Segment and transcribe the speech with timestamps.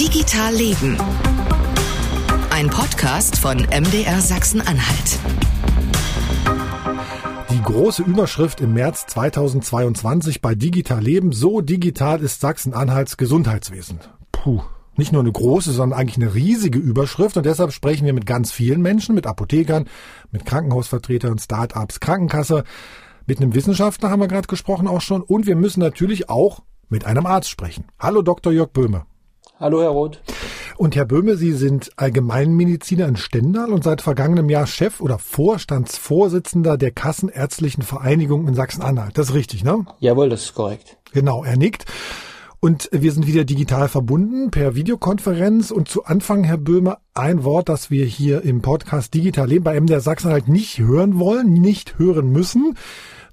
[0.00, 0.96] Digital Leben.
[2.50, 5.18] Ein Podcast von MDR Sachsen-Anhalt.
[7.50, 11.32] Die große Überschrift im März 2022 bei Digital Leben.
[11.32, 13.98] So digital ist Sachsen-Anhalts Gesundheitswesen.
[14.30, 14.62] Puh.
[14.96, 17.36] Nicht nur eine große, sondern eigentlich eine riesige Überschrift.
[17.36, 19.88] Und deshalb sprechen wir mit ganz vielen Menschen, mit Apothekern,
[20.30, 22.62] mit Krankenhausvertretern, Start-ups, Krankenkasse.
[23.26, 25.22] Mit einem Wissenschaftler haben wir gerade gesprochen auch schon.
[25.22, 27.86] Und wir müssen natürlich auch mit einem Arzt sprechen.
[27.98, 28.52] Hallo Dr.
[28.52, 29.04] Jörg Böhme.
[29.60, 30.20] Hallo Herr Roth.
[30.76, 36.78] Und Herr Böhme, Sie sind Allgemeinmediziner in Stendal und seit vergangenem Jahr Chef oder Vorstandsvorsitzender
[36.78, 39.18] der Kassenärztlichen Vereinigung in Sachsen-Anhalt.
[39.18, 39.84] Das ist richtig, ne?
[39.98, 40.98] Jawohl, das ist korrekt.
[41.12, 41.86] Genau, er nickt.
[42.60, 45.72] Und wir sind wieder digital verbunden per Videokonferenz.
[45.72, 49.80] Und zu Anfang, Herr Böhme, ein Wort, das wir hier im Podcast Digital Leben bei
[49.80, 52.76] MDR Sachsen-Anhalt nicht hören wollen, nicht hören müssen.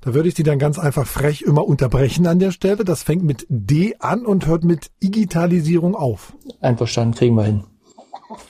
[0.06, 2.86] Da würde ich Sie dann ganz einfach frech immer unterbrechen an der Stelle.
[2.86, 6.34] Das fängt mit D an und hört mit Digitalisierung auf.
[6.62, 7.64] Einverstanden, kriegen wir hin.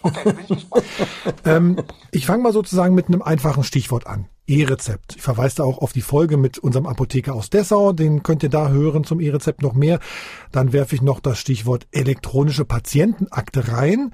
[1.46, 1.78] ähm,
[2.12, 4.28] ich fange mal sozusagen mit einem einfachen Stichwort an.
[4.48, 5.16] E-Rezept.
[5.16, 7.94] Ich verweise da auch auf die Folge mit unserem Apotheker aus Dessau.
[7.94, 10.00] Den könnt ihr da hören zum E-Rezept noch mehr.
[10.52, 14.12] Dann werfe ich noch das Stichwort elektronische Patientenakte rein.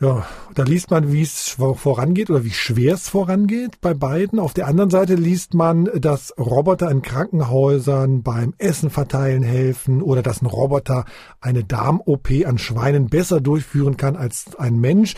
[0.00, 4.38] Ja, da liest man, wie es vorangeht oder wie schwer es vorangeht bei beiden.
[4.38, 10.22] Auf der anderen Seite liest man, dass Roboter in Krankenhäusern beim Essen verteilen helfen oder
[10.22, 11.04] dass ein Roboter
[11.40, 15.16] eine Darm-OP an Schweinen besser durchführen kann als ein Mensch.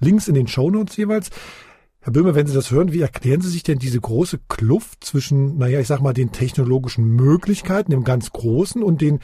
[0.00, 1.28] Links in den Shownotes jeweils.
[2.00, 5.58] Herr Böhme, wenn Sie das hören, wie erklären Sie sich denn diese große Kluft zwischen,
[5.58, 9.20] naja, ich sag mal, den technologischen Möglichkeiten im ganz Großen und den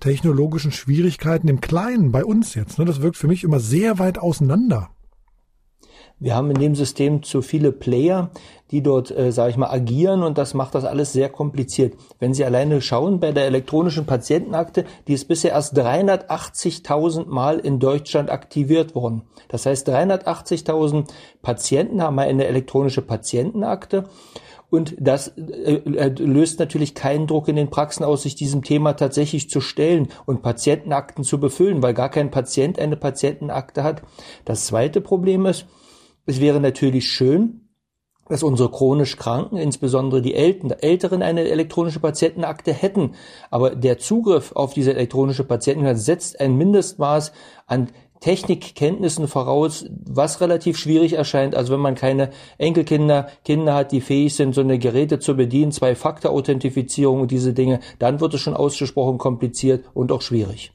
[0.00, 2.78] technologischen Schwierigkeiten im Kleinen bei uns jetzt.
[2.78, 2.84] Ne?
[2.84, 4.90] Das wirkt für mich immer sehr weit auseinander.
[6.22, 8.30] Wir haben in dem System zu viele Player,
[8.70, 11.94] die dort, äh, sage ich mal, agieren und das macht das alles sehr kompliziert.
[12.20, 17.80] Wenn Sie alleine schauen bei der elektronischen Patientenakte, die ist bisher erst 380.000 Mal in
[17.80, 19.22] Deutschland aktiviert worden.
[19.48, 21.08] Das heißt, 380.000
[21.42, 24.04] Patienten haben eine elektronische Patientenakte
[24.72, 28.94] und das äh, äh, löst natürlich keinen Druck in den Praxen aus, sich diesem Thema
[28.94, 34.00] tatsächlich zu stellen und Patientenakten zu befüllen, weil gar kein Patient eine Patientenakte hat.
[34.46, 35.66] Das zweite Problem ist,
[36.24, 37.68] es wäre natürlich schön,
[38.28, 43.14] dass unsere chronisch Kranken, insbesondere die Älteren, eine elektronische Patientenakte hätten.
[43.50, 47.32] Aber der Zugriff auf diese elektronische Patientenakte setzt ein Mindestmaß
[47.66, 47.90] an
[48.22, 51.54] Technikkenntnissen voraus, was relativ schwierig erscheint.
[51.56, 55.72] Also wenn man keine Enkelkinder, Kinder hat, die fähig sind, so eine Geräte zu bedienen,
[55.72, 60.72] Zwei-Faktor-Authentifizierung und diese Dinge, dann wird es schon ausgesprochen kompliziert und auch schwierig.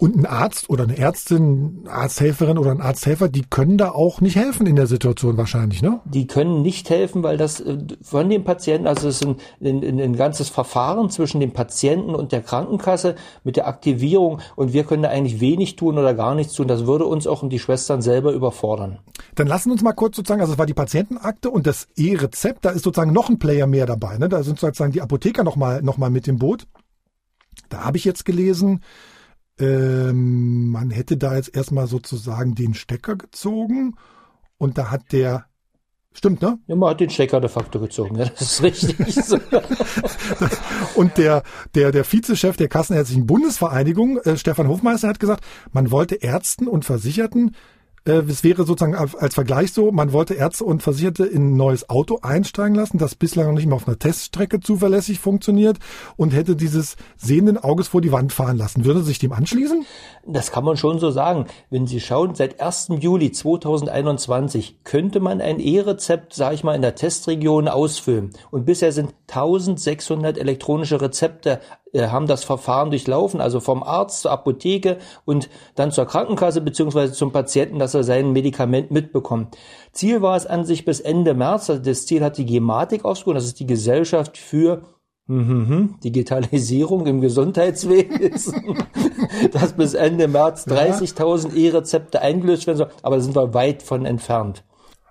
[0.00, 4.34] Und ein Arzt oder eine Ärztin, Arzthelferin oder ein Arzthelfer, die können da auch nicht
[4.34, 6.00] helfen in der Situation wahrscheinlich, ne?
[6.06, 10.00] Die können nicht helfen, weil das äh, von dem Patienten, also es ist ein, ein,
[10.00, 15.02] ein ganzes Verfahren zwischen dem Patienten und der Krankenkasse mit der Aktivierung und wir können
[15.02, 16.66] da eigentlich wenig tun oder gar nichts tun.
[16.66, 19.00] Das würde uns auch und die Schwestern selber überfordern.
[19.34, 22.70] Dann lassen uns mal kurz sozusagen, also es war die Patientenakte und das E-Rezept, da
[22.70, 24.30] ist sozusagen noch ein Player mehr dabei, ne?
[24.30, 26.66] Da sind sozusagen die Apotheker nochmal noch mal mit im Boot.
[27.68, 28.80] Da habe ich jetzt gelesen,
[29.60, 33.96] ähm, man hätte da jetzt erstmal sozusagen den Stecker gezogen
[34.58, 35.46] und da hat der
[36.12, 36.58] Stimmt, ne?
[36.66, 38.96] Ja, man hat den Stecker de facto gezogen, ja, das ist richtig.
[40.96, 41.44] und der,
[41.76, 46.84] der, der Vizechef der Kassenärztlichen Bundesvereinigung, äh, Stefan Hofmeister, hat gesagt, man wollte Ärzten und
[46.84, 47.54] Versicherten
[48.04, 52.18] es wäre sozusagen als Vergleich so, man wollte Ärzte und Versicherte in ein neues Auto
[52.22, 55.78] einsteigen lassen, das bislang noch nicht mal auf einer Teststrecke zuverlässig funktioniert
[56.16, 58.84] und hätte dieses sehenden Auges vor die Wand fahren lassen.
[58.84, 59.84] Würde sich dem anschließen?
[60.26, 61.46] Das kann man schon so sagen.
[61.68, 62.88] Wenn Sie schauen, seit 1.
[63.00, 68.30] Juli 2021 könnte man ein E-Rezept, sage ich mal, in der Testregion ausfüllen.
[68.50, 74.30] Und bisher sind 1600 elektronische Rezepte äh, haben das Verfahren durchlaufen, also vom Arzt zur
[74.30, 79.56] Apotheke und dann zur Krankenkasse beziehungsweise zum Patienten, dass er sein Medikament mitbekommt.
[79.92, 83.34] Ziel war es an sich bis Ende März, also das Ziel hat die Gematik ausgerufen,
[83.36, 84.82] das ist die Gesellschaft für
[85.30, 88.84] Mhm, Digitalisierung im Gesundheitswesen,
[89.52, 94.06] dass bis Ende März 30.000 E-Rezepte eingelöst werden soll, aber da sind wir weit von
[94.06, 94.64] entfernt.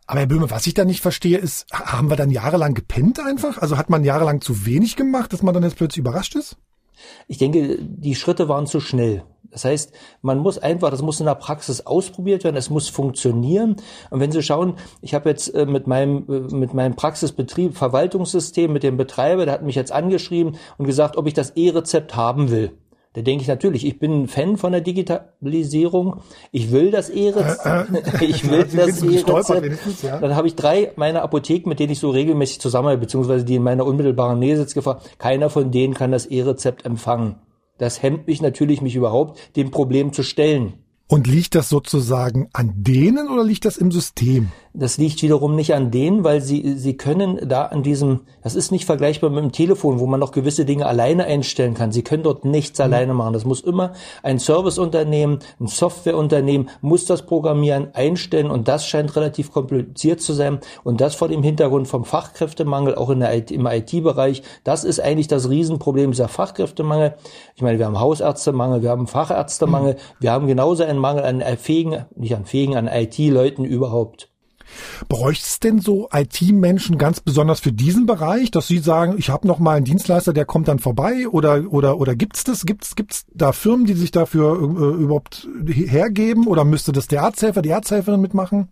[0.07, 3.59] Aber Herr Böhme, was ich da nicht verstehe, ist, haben wir dann jahrelang gepennt einfach?
[3.59, 6.57] Also hat man jahrelang zu wenig gemacht, dass man dann jetzt plötzlich überrascht ist?
[7.27, 9.23] Ich denke, die Schritte waren zu schnell.
[9.51, 13.77] Das heißt, man muss einfach, das muss in der Praxis ausprobiert werden, es muss funktionieren.
[14.09, 18.71] Und wenn Sie schauen, ich habe jetzt äh, mit meinem, äh, mit meinem Praxisbetrieb, Verwaltungssystem,
[18.71, 22.51] mit dem Betreiber, der hat mich jetzt angeschrieben und gesagt, ob ich das E-Rezept haben
[22.51, 22.71] will.
[23.13, 26.21] Da denke ich natürlich, ich bin ein Fan von der Digitalisierung.
[26.51, 27.91] Ich will das E-Rezept.
[27.91, 30.03] Äh, äh, ich will das E-Rezept.
[30.03, 30.19] Ja.
[30.19, 33.63] Dann habe ich drei meiner Apotheken, mit denen ich so regelmäßig zusammenarbeite, beziehungsweise die in
[33.63, 35.17] meiner unmittelbaren Nähe sitzen, gefragt.
[35.17, 37.37] Keiner von denen kann das E-Rezept empfangen.
[37.79, 40.73] Das hemmt mich natürlich, mich überhaupt dem Problem zu stellen.
[41.07, 44.51] Und liegt das sozusagen an denen oder liegt das im System?
[44.79, 48.71] Das liegt wiederum nicht an denen, weil sie, sie können da an diesem, das ist
[48.71, 51.91] nicht vergleichbar mit dem Telefon, wo man noch gewisse Dinge alleine einstellen kann.
[51.91, 52.85] Sie können dort nichts mhm.
[52.85, 53.33] alleine machen.
[53.33, 53.91] Das muss immer
[54.23, 60.59] ein Serviceunternehmen, ein Softwareunternehmen, muss das programmieren, einstellen und das scheint relativ kompliziert zu sein.
[60.85, 65.01] Und das vor dem Hintergrund vom Fachkräftemangel, auch in der IT, im IT-Bereich, das ist
[65.01, 67.15] eigentlich das Riesenproblem, dieser Fachkräftemangel.
[67.55, 69.97] Ich meine, wir haben Hausärztemangel, wir haben Fachärztemangel, mhm.
[70.21, 74.28] wir haben genauso einen Mangel an fähigen, nicht an fähigen, an IT-Leuten überhaupt.
[75.07, 79.47] Bräuchte es denn so IT-Menschen ganz besonders für diesen Bereich, dass Sie sagen, ich habe
[79.47, 82.65] noch mal einen Dienstleister, der kommt dann vorbei oder oder oder gibt's das?
[82.65, 87.61] Gibt's gibt's da Firmen, die sich dafür äh, überhaupt hergeben oder müsste das der Arzthelfer,
[87.61, 88.69] die Arzthelferin mitmachen?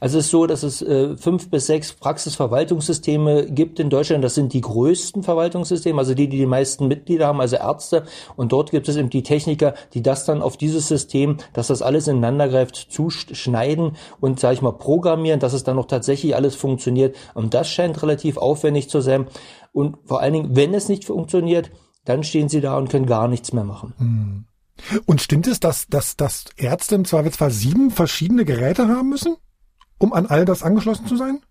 [0.00, 4.22] Also es ist so, dass es äh, fünf bis sechs Praxisverwaltungssysteme gibt in Deutschland.
[4.22, 8.04] Das sind die größten Verwaltungssysteme, also die, die die meisten Mitglieder haben, also Ärzte.
[8.36, 11.82] Und dort gibt es eben die Techniker, die das dann auf dieses System, dass das
[11.82, 16.54] alles ineinander greift, zuschneiden und, sage ich mal, programmieren, dass es dann noch tatsächlich alles
[16.54, 17.16] funktioniert.
[17.34, 19.26] Und das scheint relativ aufwendig zu sein.
[19.72, 21.70] Und vor allen Dingen, wenn es nicht funktioniert,
[22.04, 23.94] dann stehen sie da und können gar nichts mehr machen.
[23.98, 24.44] Hm.
[25.06, 29.36] Und stimmt es, dass, dass, dass Ärzte im Zweifelsfall sieben verschiedene Geräte haben müssen?
[29.98, 31.42] Um an all das angeschlossen zu sein?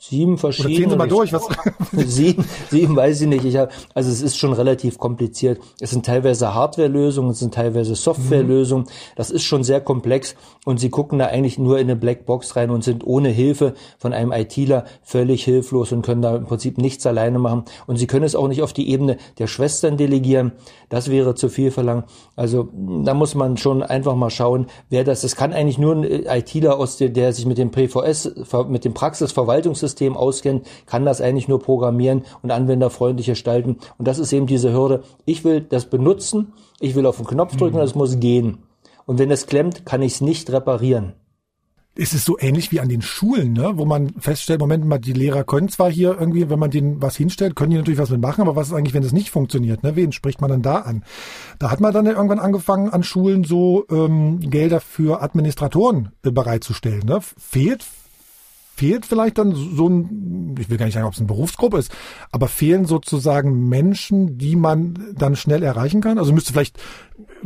[0.00, 0.74] Sieben verschiedene.
[0.74, 1.32] Oder ziehen Sie mal durch.
[1.32, 1.48] Was?
[1.92, 3.44] sieben, sieben weiß ich nicht.
[3.44, 5.60] Ich hab, also es ist schon relativ kompliziert.
[5.80, 8.86] Es sind teilweise Hardware-Lösungen, es sind teilweise Software-Lösungen.
[9.16, 12.70] Das ist schon sehr komplex und Sie gucken da eigentlich nur in eine Blackbox rein
[12.70, 17.04] und sind ohne Hilfe von einem ITler völlig hilflos und können da im Prinzip nichts
[17.04, 17.64] alleine machen.
[17.88, 20.52] Und Sie können es auch nicht auf die Ebene der Schwestern delegieren.
[20.90, 22.04] Das wäre zu viel verlangt.
[22.36, 22.68] Also
[23.04, 25.22] da muss man schon einfach mal schauen, wer das.
[25.22, 28.32] Das kann eigentlich nur ein ITler aus der, der sich mit dem PVS,
[28.68, 33.78] mit dem Praxisverwaltungssystem Betriebssystem auskennt, kann das eigentlich nur programmieren und anwenderfreundlich gestalten.
[33.96, 35.02] Und das ist eben diese Hürde.
[35.24, 37.80] Ich will das benutzen, ich will auf den Knopf drücken mhm.
[37.80, 38.58] und es muss gehen.
[39.06, 41.14] Und wenn es klemmt, kann ich es nicht reparieren
[41.94, 43.72] ist es so ähnlich wie an den Schulen, ne?
[43.74, 47.16] wo man feststellt, Moment mal, die Lehrer können zwar hier irgendwie, wenn man denen was
[47.16, 49.82] hinstellt, können die natürlich was mitmachen, aber was ist eigentlich, wenn es nicht funktioniert?
[49.82, 49.96] Ne?
[49.96, 51.02] Wen spricht man dann da an?
[51.58, 57.02] Da hat man dann irgendwann angefangen, an Schulen so ähm, Gelder für Administratoren äh, bereitzustellen.
[57.04, 57.18] Ne?
[57.20, 57.84] Fehlt
[58.78, 61.90] fehlt vielleicht dann so ein, ich will gar nicht sagen, ob es eine Berufsgruppe ist,
[62.30, 66.16] aber fehlen sozusagen Menschen, die man dann schnell erreichen kann?
[66.16, 66.78] Also müsste vielleicht,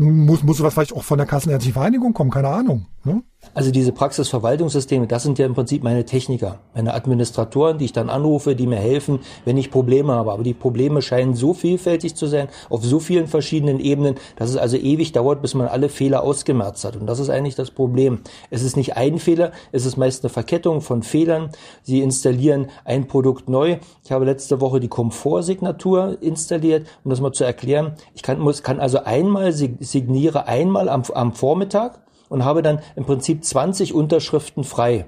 [0.02, 2.86] muss, muss was vielleicht auch von der Kassenärztlichen Vereinigung kommen, keine Ahnung.
[3.04, 3.22] Ne?
[3.54, 8.08] Also diese Praxisverwaltungssysteme, das sind ja im Prinzip meine Techniker, meine Administratoren, die ich dann
[8.08, 10.32] anrufe, die mir helfen, wenn ich Probleme habe.
[10.32, 14.56] Aber die Probleme scheinen so vielfältig zu sein, auf so vielen verschiedenen Ebenen, dass es
[14.56, 16.96] also ewig dauert, bis man alle Fehler ausgemerzt hat.
[16.96, 18.20] Und das ist eigentlich das Problem.
[18.50, 21.50] Es ist nicht ein Fehler, es ist meist eine Verkettung von Fehlern.
[21.82, 23.78] Sie installieren ein Produkt neu.
[24.04, 27.94] Ich habe letzte Woche die Komfortsignatur installiert, um das mal zu erklären.
[28.14, 29.52] Ich kann, muss, kann also einmal
[29.92, 35.06] signiere einmal am, am Vormittag und habe dann im Prinzip 20 Unterschriften frei.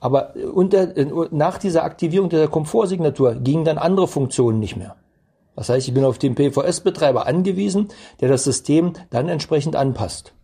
[0.00, 0.88] Aber unter,
[1.30, 4.96] nach dieser Aktivierung der Komfortsignatur gingen dann andere Funktionen nicht mehr.
[5.54, 7.88] Das heißt, ich bin auf den PVS-Betreiber angewiesen,
[8.20, 10.34] der das System dann entsprechend anpasst.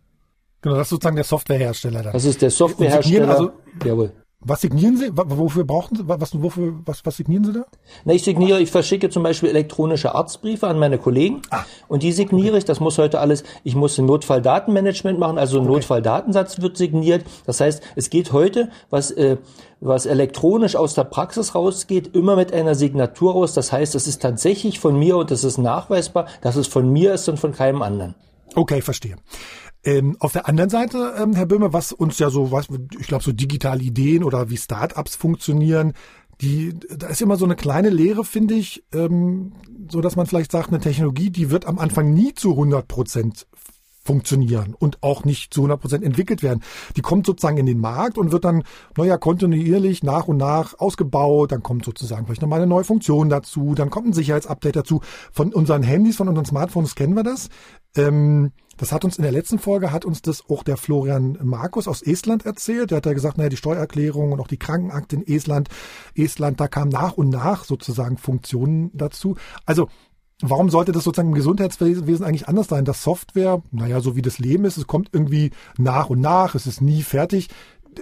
[0.61, 2.13] Genau, das ist sozusagen der Softwarehersteller dann.
[2.13, 3.29] Das ist der Softwarehersteller.
[3.29, 3.51] Also,
[3.83, 4.11] jawohl.
[4.45, 5.09] Was signieren Sie?
[5.13, 6.07] Wofür brauchen Sie?
[6.07, 7.65] Was, wofür, was, was signieren Sie da?
[8.03, 11.63] Na, ich signiere, ich verschicke zum Beispiel elektronische Arztbriefe an meine Kollegen ah.
[11.87, 12.57] und die signiere okay.
[12.57, 12.65] ich.
[12.65, 15.75] Das muss heute alles, ich muss ein Notfalldatenmanagement machen, also ein okay.
[15.75, 17.25] Notfalldatensatz wird signiert.
[17.45, 19.37] Das heißt, es geht heute, was, äh,
[19.79, 23.53] was elektronisch aus der Praxis rausgeht, immer mit einer Signatur raus.
[23.53, 27.13] Das heißt, es ist tatsächlich von mir und es ist nachweisbar, dass es von mir
[27.13, 28.15] ist und von keinem anderen.
[28.55, 29.15] Okay, verstehe.
[29.85, 32.67] Ähm, auf der anderen Seite, ähm, Herr Böhme, was uns ja so, was,
[32.99, 35.93] ich glaube, so digitale Ideen oder wie Startups funktionieren,
[36.41, 39.53] die, da ist immer so eine kleine Lehre, finde ich, ähm,
[39.89, 43.45] so dass man vielleicht sagt, eine Technologie, die wird am Anfang nie zu 100 Prozent
[44.03, 46.61] funktionieren und auch nicht zu 100 Prozent entwickelt werden.
[46.97, 48.63] Die kommt sozusagen in den Markt und wird dann,
[48.97, 51.51] naja, kontinuierlich nach und nach ausgebaut.
[51.51, 53.75] Dann kommt sozusagen vielleicht nochmal eine neue Funktion dazu.
[53.75, 55.01] Dann kommt ein Sicherheitsupdate dazu.
[55.31, 57.49] Von unseren Handys, von unseren Smartphones kennen wir das.
[57.95, 61.87] Ähm, das hat uns in der letzten Folge, hat uns das auch der Florian Markus
[61.87, 62.91] aus Estland erzählt.
[62.91, 65.69] Der hat ja gesagt, naja, die Steuererklärung und auch die Krankenakte in Estland,
[66.15, 69.35] Estland, da kam nach und nach sozusagen Funktionen dazu.
[69.65, 69.89] Also,
[70.41, 72.85] warum sollte das sozusagen im Gesundheitswesen eigentlich anders sein?
[72.85, 76.67] Das Software, naja, so wie das Leben ist, es kommt irgendwie nach und nach, es
[76.67, 77.49] ist nie fertig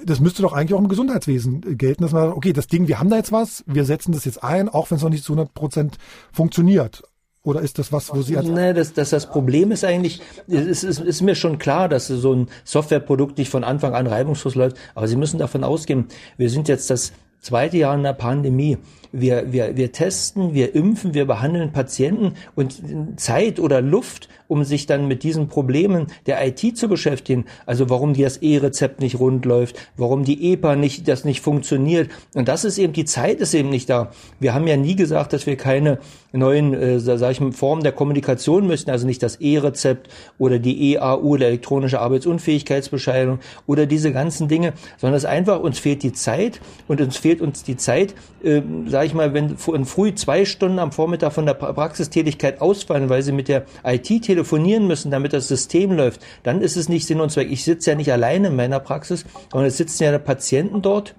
[0.05, 3.09] das müsste doch eigentlich auch im Gesundheitswesen gelten, dass man, okay, das Ding, wir haben
[3.09, 5.53] da jetzt was, wir setzen das jetzt ein, auch wenn es noch nicht zu 100
[5.53, 5.97] Prozent
[6.31, 7.03] funktioniert.
[7.43, 10.83] Oder ist das was, wo Sie als Nee, das, das, das Problem ist eigentlich, es
[10.83, 14.77] ist, ist mir schon klar, dass so ein Softwareprodukt nicht von Anfang an reibungslos läuft,
[14.93, 16.05] aber Sie müssen davon ausgehen,
[16.37, 18.77] wir sind jetzt das zweite Jahr in der Pandemie.
[19.11, 22.81] Wir, wir, wir testen, wir impfen, wir behandeln Patienten und
[23.17, 27.45] Zeit oder Luft, um sich dann mit diesen Problemen der IT zu beschäftigen.
[27.65, 32.09] Also warum das E-Rezept nicht rund läuft, warum die EPA nicht, das nicht funktioniert.
[32.35, 34.11] Und das ist eben, die Zeit ist eben nicht da.
[34.41, 35.99] Wir haben ja nie gesagt, dass wir keine
[36.33, 40.95] neuen, äh, sag ich mal, Formen der Kommunikation müssen, also nicht das E-Rezept oder die
[40.95, 46.59] EAU, der elektronische Arbeitsunfähigkeitsbescheinigung oder diese ganzen Dinge, sondern es einfach, uns fehlt die Zeit
[46.89, 48.61] und uns fehlt uns die Zeit, äh,
[49.01, 53.31] sage ich mal, wenn früh zwei Stunden am Vormittag von der Praxistätigkeit ausfallen, weil sie
[53.31, 57.31] mit der IT telefonieren müssen, damit das System läuft, dann ist es nicht Sinn und
[57.31, 57.49] Zweck.
[57.49, 61.15] Ich sitze ja nicht alleine in meiner Praxis, sondern es sitzen ja Patienten dort.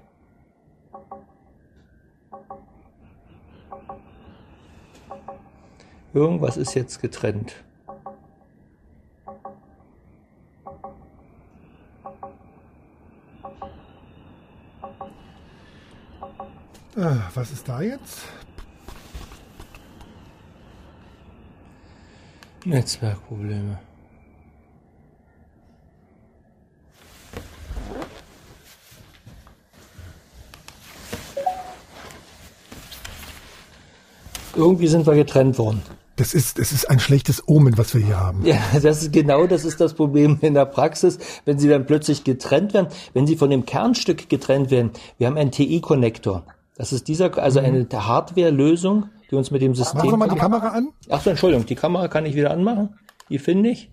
[6.14, 7.64] Irgendwas ist jetzt getrennt.
[16.96, 18.20] Äh, was ist da jetzt?
[22.64, 23.78] Netzwerkprobleme.
[34.54, 35.82] Irgendwie sind wir getrennt worden.
[36.16, 38.44] Das ist, das ist ein schlechtes Omen, was wir hier haben.
[38.44, 42.22] Ja, das ist genau das ist das Problem in der Praxis, wenn sie dann plötzlich
[42.22, 44.90] getrennt werden, wenn sie von dem Kernstück getrennt werden.
[45.16, 46.44] Wir haben einen TI-Konnektor.
[46.76, 47.86] Das ist dieser, also mhm.
[47.90, 49.98] eine Hardware-Lösung, die uns mit dem System.
[49.98, 50.88] Machen wir mal die Kamera an.
[51.10, 52.98] Ach so, Entschuldigung, die Kamera kann ich wieder anmachen.
[53.28, 53.90] Die finde ich.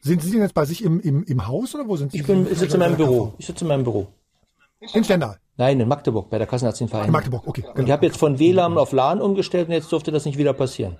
[0.00, 2.18] Sind Sie denn jetzt bei sich im, im, im Haus oder wo sind Sie?
[2.18, 3.34] Ich bin, ich sitze in meinem Büro.
[3.38, 4.08] Ich sitze in meinem Büro.
[4.94, 5.38] In Stendal?
[5.56, 7.06] Nein, in Magdeburg, bei der Kassenärztinverein.
[7.06, 7.60] In Magdeburg, okay.
[7.60, 7.74] Genau.
[7.74, 10.52] Und ich habe jetzt von WLAN auf LAN umgestellt und jetzt durfte das nicht wieder
[10.54, 10.96] passieren.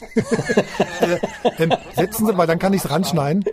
[0.14, 3.44] äh, setzen Sie, weil dann kann ich es ranschneiden.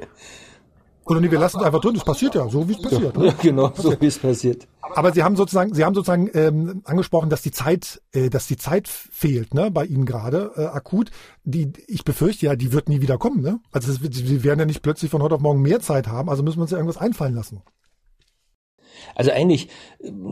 [1.07, 1.93] Oder nee, wir lassen es einfach drin.
[1.93, 3.17] Das passiert ja, so wie es passiert.
[3.17, 4.67] Ja, genau, so wie es passiert.
[4.81, 8.57] Aber Sie haben sozusagen, Sie haben sozusagen ähm, angesprochen, dass die Zeit, äh, dass die
[8.57, 11.11] Zeit fehlt, ne, bei Ihnen gerade äh, akut.
[11.43, 13.59] Die, ich befürchte ja, die wird nie wieder kommen, ne?
[13.71, 16.29] Also Sie werden ja nicht plötzlich von heute auf morgen mehr Zeit haben.
[16.29, 17.61] Also müssen wir uns ja irgendwas einfallen lassen.
[19.15, 19.69] Also eigentlich,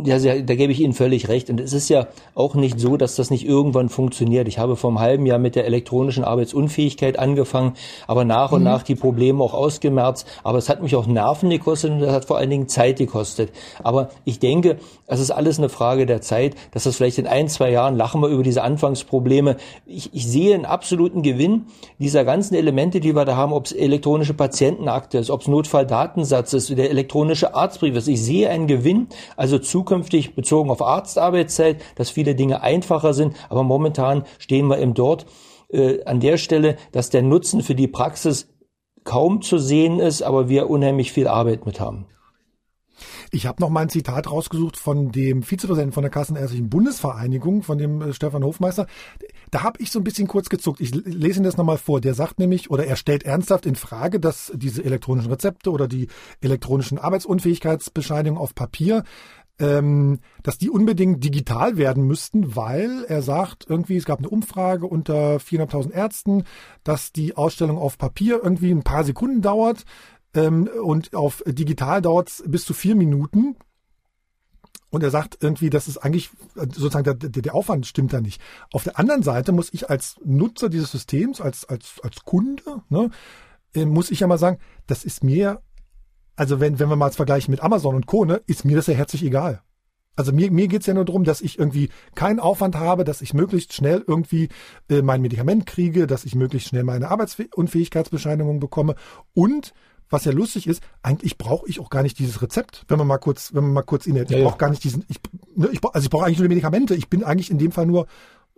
[0.03, 1.49] ja, da gebe ich Ihnen völlig recht.
[1.49, 4.47] Und es ist ja auch nicht so, dass das nicht irgendwann funktioniert.
[4.47, 7.73] Ich habe vor einem halben Jahr mit der elektronischen Arbeitsunfähigkeit angefangen,
[8.07, 8.65] aber nach und mhm.
[8.65, 10.27] nach die Probleme auch ausgemerzt.
[10.43, 13.51] Aber es hat mich auch Nerven gekostet und es hat vor allen Dingen Zeit gekostet.
[13.83, 17.47] Aber ich denke, es ist alles eine Frage der Zeit, dass das vielleicht in ein,
[17.47, 19.57] zwei Jahren lachen wir über diese Anfangsprobleme.
[19.85, 21.65] Ich, ich sehe einen absoluten Gewinn
[21.99, 26.53] dieser ganzen Elemente, die wir da haben, ob es elektronische Patientenakte ist, ob es Notfalldatensatz
[26.53, 28.07] ist, der elektronische Arztbrief ist.
[28.07, 33.35] Ich sehe einen Gewinn, also zukünftig bezogen auf Arztarbeitszeit, dass viele Dinge einfacher sind.
[33.49, 35.25] Aber momentan stehen wir eben dort
[35.69, 38.47] äh, an der Stelle, dass der Nutzen für die Praxis
[39.03, 42.07] kaum zu sehen ist, aber wir unheimlich viel Arbeit mit haben.
[43.35, 47.77] Ich habe noch mal ein Zitat rausgesucht von dem Vizepräsidenten von der Kassenärztlichen Bundesvereinigung, von
[47.77, 48.87] dem äh, Stefan Hofmeister.
[49.51, 50.79] Da habe ich so ein bisschen kurz gezuckt.
[50.79, 51.99] Ich lese ihn das nochmal vor.
[51.99, 56.07] Der sagt nämlich, oder er stellt ernsthaft in Frage, dass diese elektronischen Rezepte oder die
[56.39, 59.03] elektronischen Arbeitsunfähigkeitsbescheinigungen auf Papier
[59.57, 64.85] ähm, dass die unbedingt digital werden müssten, weil er sagt, irgendwie, es gab eine Umfrage
[64.85, 66.43] unter 400.000 Ärzten,
[66.83, 69.85] dass die Ausstellung auf Papier irgendwie ein paar Sekunden dauert,
[70.35, 73.55] ähm, und auf digital dauert es bis zu vier Minuten.
[74.91, 78.41] Und er sagt irgendwie, das ist eigentlich sozusagen der, der, Aufwand stimmt da nicht.
[78.71, 83.09] Auf der anderen Seite muss ich als Nutzer dieses Systems, als, als, als Kunde, ne,
[83.73, 85.61] äh, muss ich ja mal sagen, das ist mir,
[86.35, 88.87] also wenn, wenn wir mal es vergleichen mit Amazon und Co., ne, ist mir das
[88.87, 89.61] ja herzlich egal.
[90.15, 93.33] Also mir, mir geht's ja nur darum, dass ich irgendwie keinen Aufwand habe, dass ich
[93.33, 94.47] möglichst schnell irgendwie
[94.89, 98.95] äh, mein Medikament kriege, dass ich möglichst schnell meine Arbeitsunfähigkeitsbescheinigung bekomme
[99.33, 99.73] und
[100.09, 103.17] was ja lustig ist, eigentlich brauche ich auch gar nicht dieses Rezept, wenn man mal
[103.17, 104.29] kurz, wenn man mal kurz inhält.
[104.29, 104.59] Ich ja, brauche ja.
[104.59, 105.17] gar nicht diesen, ich,
[105.55, 106.95] ne, ich brauch, also ich brauche eigentlich nur die Medikamente.
[106.95, 108.07] Ich bin eigentlich in dem Fall nur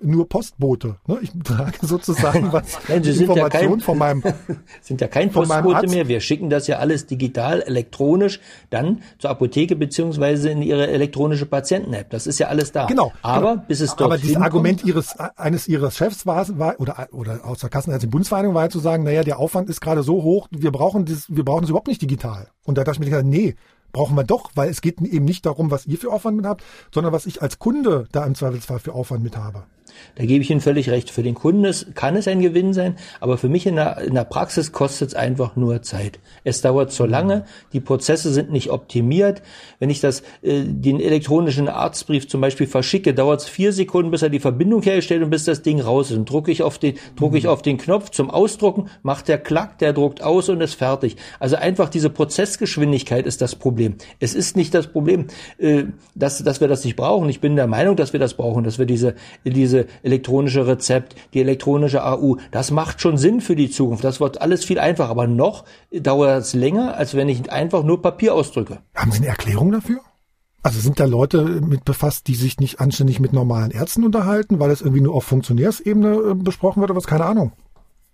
[0.02, 0.98] nur Postbote.
[1.08, 1.20] Ne?
[1.22, 4.24] Ich trage sozusagen was Nein, Sie sind ja kein, von meinem
[4.82, 6.08] sind ja kein Postbote mehr.
[6.08, 8.40] Wir schicken das ja alles digital, elektronisch,
[8.70, 12.10] dann zur Apotheke beziehungsweise in Ihre elektronische Patienten-App.
[12.10, 12.86] Das ist ja alles da.
[12.86, 13.12] Genau.
[13.22, 13.66] Aber genau.
[13.68, 17.60] bis es dort Aber dieses Argument Ihres eines Ihres Chefs war, war oder oder aus
[17.60, 20.72] der Kassenärztlichen Bundesvereinigung war ja zu sagen, naja, der Aufwand ist gerade so hoch, wir
[20.72, 22.50] brauchen das, wir brauchen es überhaupt nicht digital.
[22.64, 23.56] Und da dachte ich mir, nee,
[23.92, 26.64] brauchen wir doch, weil es geht eben nicht darum, was ihr für Aufwand mit habt,
[26.94, 29.64] sondern was ich als Kunde da im Zweifelsfall für Aufwand mit habe.
[30.16, 31.10] Da gebe ich Ihnen völlig recht.
[31.12, 34.14] Für den Kunden ist, kann es ein Gewinn sein, aber für mich in der, in
[34.14, 36.20] der Praxis kostet es einfach nur Zeit.
[36.44, 39.42] Es dauert zu lange, die Prozesse sind nicht optimiert.
[39.80, 44.22] Wenn ich das, äh, den elektronischen Arztbrief zum Beispiel verschicke, dauert es vier Sekunden, bis
[44.22, 46.18] er die Verbindung herstellt und bis das Ding raus ist.
[46.18, 49.80] Und drucke ich auf den, drucke ich auf den Knopf zum Ausdrucken, macht der Klack,
[49.80, 51.16] der druckt aus und ist fertig.
[51.40, 53.96] Also einfach diese Prozessgeschwindigkeit ist das Problem.
[54.20, 55.28] Es ist nicht das Problem,
[55.58, 55.86] äh,
[56.16, 57.30] dass, dass wir das nicht brauchen.
[57.30, 61.42] Ich bin der Meinung, dass wir das brauchen, dass wir diese, diese elektronische Rezept, die
[61.42, 64.04] elektronische AU, das macht schon Sinn für die Zukunft.
[64.04, 65.10] Das wird alles viel einfacher.
[65.10, 68.80] Aber noch dauert es länger, als wenn ich einfach nur Papier ausdrücke.
[68.96, 70.00] Haben Sie eine Erklärung dafür?
[70.64, 74.72] Also sind da Leute mit befasst, die sich nicht anständig mit normalen Ärzten unterhalten, weil
[74.72, 77.08] es irgendwie nur auf Funktionärsebene äh, besprochen wird oder was?
[77.08, 77.54] Keine Ahnung.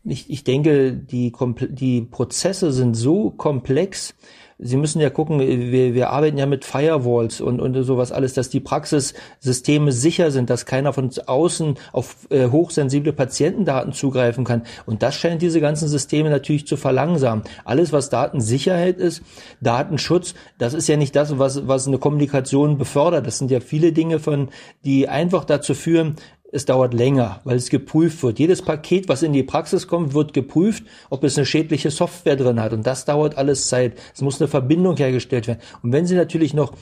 [0.03, 1.31] Ich, ich denke, die,
[1.69, 4.13] die Prozesse sind so komplex,
[4.59, 8.49] Sie müssen ja gucken, wir, wir arbeiten ja mit Firewalls und, und sowas alles, dass
[8.49, 14.63] die Praxissysteme sicher sind, dass keiner von außen auf äh, hochsensible Patientendaten zugreifen kann.
[14.85, 17.43] Und das scheint diese ganzen Systeme natürlich zu verlangsamen.
[17.65, 19.23] Alles, was Datensicherheit ist,
[19.61, 23.27] Datenschutz, das ist ja nicht das, was, was eine Kommunikation befördert.
[23.27, 24.49] Das sind ja viele Dinge von,
[24.85, 26.15] die einfach dazu führen,
[26.53, 28.37] es dauert länger, weil es geprüft wird.
[28.37, 32.61] Jedes Paket, was in die Praxis kommt, wird geprüft, ob es eine schädliche Software drin
[32.61, 32.73] hat.
[32.73, 33.99] Und das dauert alles Zeit.
[34.13, 35.61] Es muss eine Verbindung hergestellt werden.
[35.81, 36.73] Und wenn Sie natürlich noch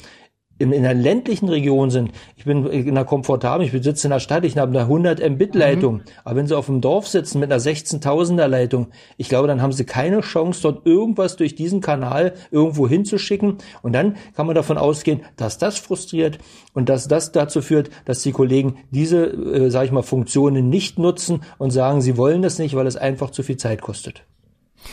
[0.61, 4.19] in, in einer ländlichen Region sind, ich bin in einer komfortablen, ich sitze in der
[4.19, 6.01] Stadt, ich habe eine 100 Mbit Leitung, mhm.
[6.23, 8.87] aber wenn sie auf dem Dorf sitzen mit einer 16.000er Leitung,
[9.17, 13.57] ich glaube, dann haben sie keine Chance, dort irgendwas durch diesen Kanal irgendwo hinzuschicken.
[13.81, 16.39] Und dann kann man davon ausgehen, dass das frustriert
[16.73, 20.99] und dass das dazu führt, dass die Kollegen diese, äh, sage ich mal, Funktionen nicht
[20.99, 24.23] nutzen und sagen, sie wollen das nicht, weil es einfach zu viel Zeit kostet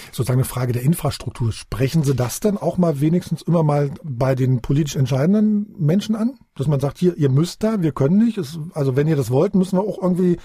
[0.07, 1.53] sozusagen eine Frage der Infrastruktur.
[1.53, 6.39] Sprechen Sie das dann auch mal wenigstens immer mal bei den politisch entscheidenden Menschen an?
[6.55, 8.39] Dass man sagt, hier, ihr müsst da, wir können nicht.
[8.75, 10.39] also wenn ihr das wollt, müssen wir auch irgendwie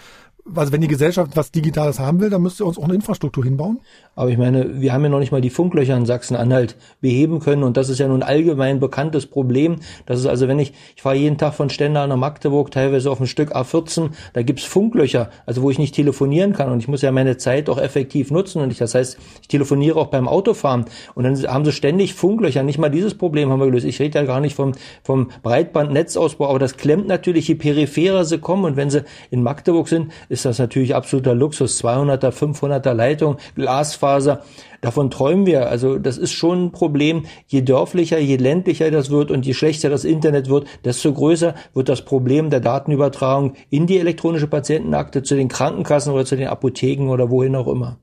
[0.55, 3.43] also wenn die Gesellschaft was Digitales haben will, dann müsst ihr uns auch eine Infrastruktur
[3.43, 3.79] hinbauen.
[4.15, 7.63] Aber ich meine, wir haben ja noch nicht mal die Funklöcher in Sachsen-Anhalt beheben können
[7.63, 9.77] und das ist ja nun allgemein bekanntes Problem.
[10.05, 13.21] Das ist also, wenn ich, ich fahre jeden Tag von Stendal nach Magdeburg, teilweise auf
[13.21, 17.01] ein Stück A14, da gibt's Funklöcher, also wo ich nicht telefonieren kann und ich muss
[17.01, 20.85] ja meine Zeit auch effektiv nutzen und ich, das heißt, ich telefoniere auch beim Autofahren
[21.15, 22.63] und dann haben sie ständig Funklöcher.
[22.63, 23.85] Nicht mal dieses Problem haben wir gelöst.
[23.85, 24.73] Ich rede ja gar nicht vom,
[25.03, 29.87] vom Breitbandnetzausbau, aber das klemmt natürlich, je peripherer sie kommen und wenn sie in Magdeburg
[29.87, 31.81] sind, ist das natürlich absoluter Luxus.
[31.81, 34.41] 200er, 500er Leitung, Glasfaser.
[34.81, 35.69] Davon träumen wir.
[35.69, 37.25] Also das ist schon ein Problem.
[37.47, 41.87] Je dörflicher, je ländlicher das wird und je schlechter das Internet wird, desto größer wird
[41.87, 47.09] das Problem der Datenübertragung in die elektronische Patientenakte zu den Krankenkassen oder zu den Apotheken
[47.09, 47.99] oder wohin auch immer.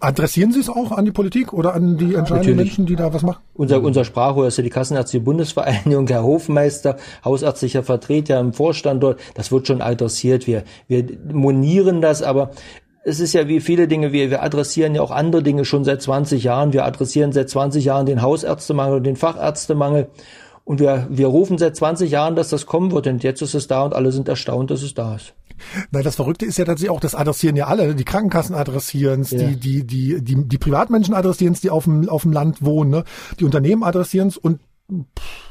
[0.00, 2.56] Adressieren Sie es auch an die Politik oder an die entscheidenden Natürlich.
[2.56, 3.42] Menschen, die da was machen?
[3.54, 9.20] Unser, unser Sprachrohr ist ja die Kassenärztliche Bundesvereinigung, Herr Hofmeister, hausärztlicher Vertreter im Vorstand dort.
[9.34, 10.46] Das wird schon adressiert.
[10.46, 12.50] Wir, wir monieren das, aber
[13.02, 16.02] es ist ja wie viele Dinge, wir, wir adressieren ja auch andere Dinge schon seit
[16.02, 16.72] 20 Jahren.
[16.72, 20.08] Wir adressieren seit 20 Jahren den Hausärztemangel und den Fachärztemangel.
[20.70, 23.08] Und wir, wir rufen seit 20 Jahren, dass das kommen wird.
[23.08, 25.34] Und jetzt ist es da und alle sind erstaunt, dass es da ist.
[25.90, 27.96] Nein, das Verrückte ist ja tatsächlich auch, das adressieren ja alle.
[27.96, 29.48] Die Krankenkassen adressieren es, ja.
[29.48, 32.88] die, die, die, die, die Privatmenschen adressieren es, die auf dem, auf dem Land wohnen,
[32.88, 33.04] ne?
[33.40, 34.60] Die Unternehmen adressieren es und
[35.18, 35.49] pff,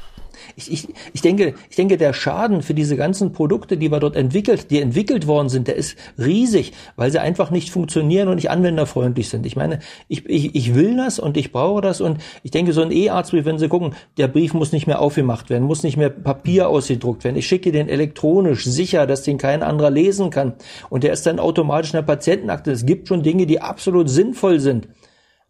[0.56, 4.16] ich, ich, ich, denke, ich denke, der Schaden für diese ganzen Produkte, die wir dort
[4.16, 8.50] entwickelt, die entwickelt worden sind, der ist riesig, weil sie einfach nicht funktionieren und nicht
[8.50, 9.46] anwenderfreundlich sind.
[9.46, 12.82] Ich meine, ich, ich, ich will das und ich brauche das und ich denke, so
[12.82, 16.10] ein E-Arztbrief, wenn Sie gucken, der Brief muss nicht mehr aufgemacht werden, muss nicht mehr
[16.10, 17.36] Papier ausgedruckt werden.
[17.36, 20.54] Ich schicke den elektronisch sicher, dass den kein anderer lesen kann
[20.88, 22.70] und der ist dann automatisch in der Patientenakte.
[22.70, 24.88] Es gibt schon Dinge, die absolut sinnvoll sind.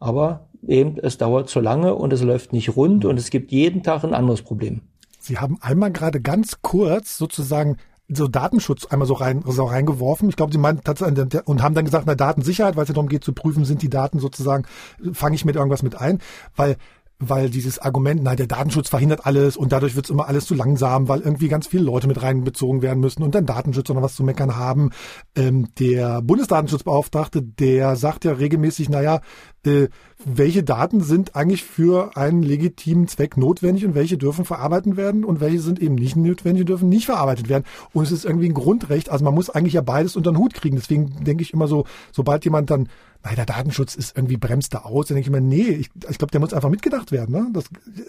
[0.01, 3.83] Aber eben, es dauert zu lange und es läuft nicht rund und es gibt jeden
[3.83, 4.81] Tag ein anderes Problem.
[5.21, 7.77] Sie haben einmal gerade ganz kurz sozusagen
[8.13, 10.29] so Datenschutz einmal so rein so reingeworfen.
[10.29, 13.09] Ich glaube, Sie meinten tatsächlich und haben dann gesagt, na Datensicherheit, weil es ja darum
[13.09, 14.65] geht zu prüfen, sind die Daten sozusagen,
[15.13, 16.19] fange ich mit irgendwas mit ein,
[16.57, 16.77] weil
[17.21, 20.55] weil dieses Argument, nein, der Datenschutz verhindert alles und dadurch wird es immer alles zu
[20.55, 24.15] langsam, weil irgendwie ganz viele Leute mit reinbezogen werden müssen und dann Datenschutz oder was
[24.15, 24.91] zu meckern haben.
[25.37, 29.21] Ähm, der Bundesdatenschutzbeauftragte, der sagt ja regelmäßig, naja,
[29.67, 29.89] äh,
[30.25, 35.41] welche Daten sind eigentlich für einen legitimen Zweck notwendig und welche dürfen verarbeitet werden und
[35.41, 37.65] welche sind eben nicht notwendig und dürfen nicht verarbeitet werden.
[37.93, 40.55] Und es ist irgendwie ein Grundrecht, also man muss eigentlich ja beides unter den Hut
[40.55, 40.77] kriegen.
[40.77, 42.89] Deswegen denke ich immer so, sobald jemand dann
[43.23, 45.09] weil der Datenschutz ist irgendwie bremst da aus.
[45.09, 47.33] Dann denke ich mir, nee, ich, ich glaube, der muss einfach mitgedacht werden.
[47.33, 47.49] Ne?
[47.53, 47.65] Das,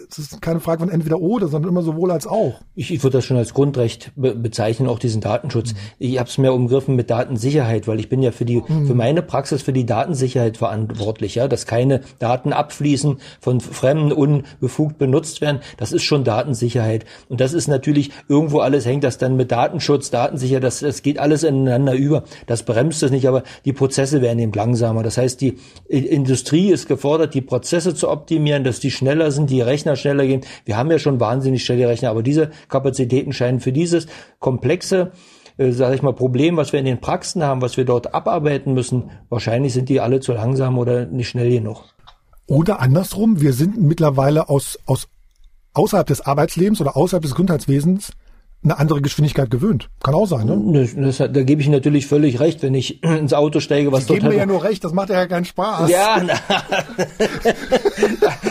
[0.08, 2.60] das ist keine Frage von entweder oder, sondern immer sowohl als auch.
[2.74, 5.74] Ich, ich würde das schon als Grundrecht be bezeichnen, auch diesen Datenschutz.
[5.74, 5.78] Mhm.
[5.98, 8.86] Ich habe es mehr umgriffen mit Datensicherheit, weil ich bin ja für die mhm.
[8.86, 11.34] für meine Praxis für die Datensicherheit verantwortlich.
[11.34, 15.60] Ja, dass keine Daten abfließen, von Fremden unbefugt benutzt werden.
[15.76, 17.04] Das ist schon Datensicherheit.
[17.28, 21.18] Und das ist natürlich irgendwo alles hängt das dann mit Datenschutz, Datensicherheit, das, das geht
[21.18, 22.24] alles ineinander über.
[22.46, 25.02] Das bremst es nicht, aber die Prozesse werden eben langsamer.
[25.02, 29.60] Das heißt, die Industrie ist gefordert, die Prozesse zu optimieren, dass die schneller sind, die
[29.60, 30.42] Rechner schneller gehen.
[30.64, 34.06] Wir haben ja schon wahnsinnig schnelle Rechner, aber diese Kapazitäten scheinen für dieses
[34.38, 35.12] komplexe
[35.58, 38.74] äh, sage ich mal, Problem, was wir in den Praxen haben, was wir dort abarbeiten
[38.74, 41.91] müssen, wahrscheinlich sind die alle zu langsam oder nicht schnell genug.
[42.46, 45.08] Oder andersrum, wir sind mittlerweile aus, aus
[45.74, 48.12] außerhalb des Arbeitslebens oder außerhalb des Gesundheitswesens
[48.64, 49.90] eine andere Geschwindigkeit gewöhnt.
[50.04, 50.60] Kann auch sein, ne?
[50.72, 54.14] Das, das, da gebe ich natürlich völlig recht, wenn ich ins Auto steige, was Sie
[54.14, 55.90] geben mir ja nur recht, das macht ja keinen Spaß.
[55.90, 56.34] Ja, na,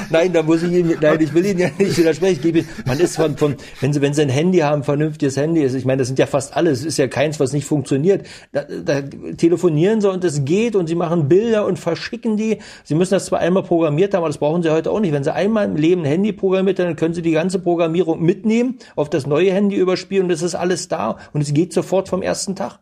[0.10, 2.42] nein, da muss ich Ihnen, nein, ich will Ihnen ja nicht widersprechen.
[2.42, 5.76] Gebe man ist von, von, wenn Sie, wenn Sie ein Handy haben, vernünftiges Handy ist,
[5.76, 8.26] ich meine, das sind ja fast alle, es ist ja keins, was nicht funktioniert.
[8.52, 12.58] Da, da telefonieren Sie und es geht und Sie machen Bilder und verschicken die.
[12.84, 15.14] Sie müssen das zwar einmal programmiert haben, aber das brauchen Sie heute auch nicht.
[15.14, 18.22] Wenn Sie einmal im Leben ein Handy programmiert haben, dann können Sie die ganze Programmierung
[18.22, 21.72] mitnehmen, auf das neue Handy überspielen Spiel und es ist alles da und es geht
[21.74, 22.80] sofort vom ersten Tag.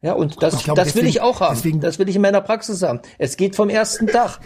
[0.00, 1.54] Ja, und das, glaube, das deswegen, will ich auch haben.
[1.56, 3.00] Deswegen, das will ich in meiner Praxis haben.
[3.18, 4.38] Es geht vom ersten Tag.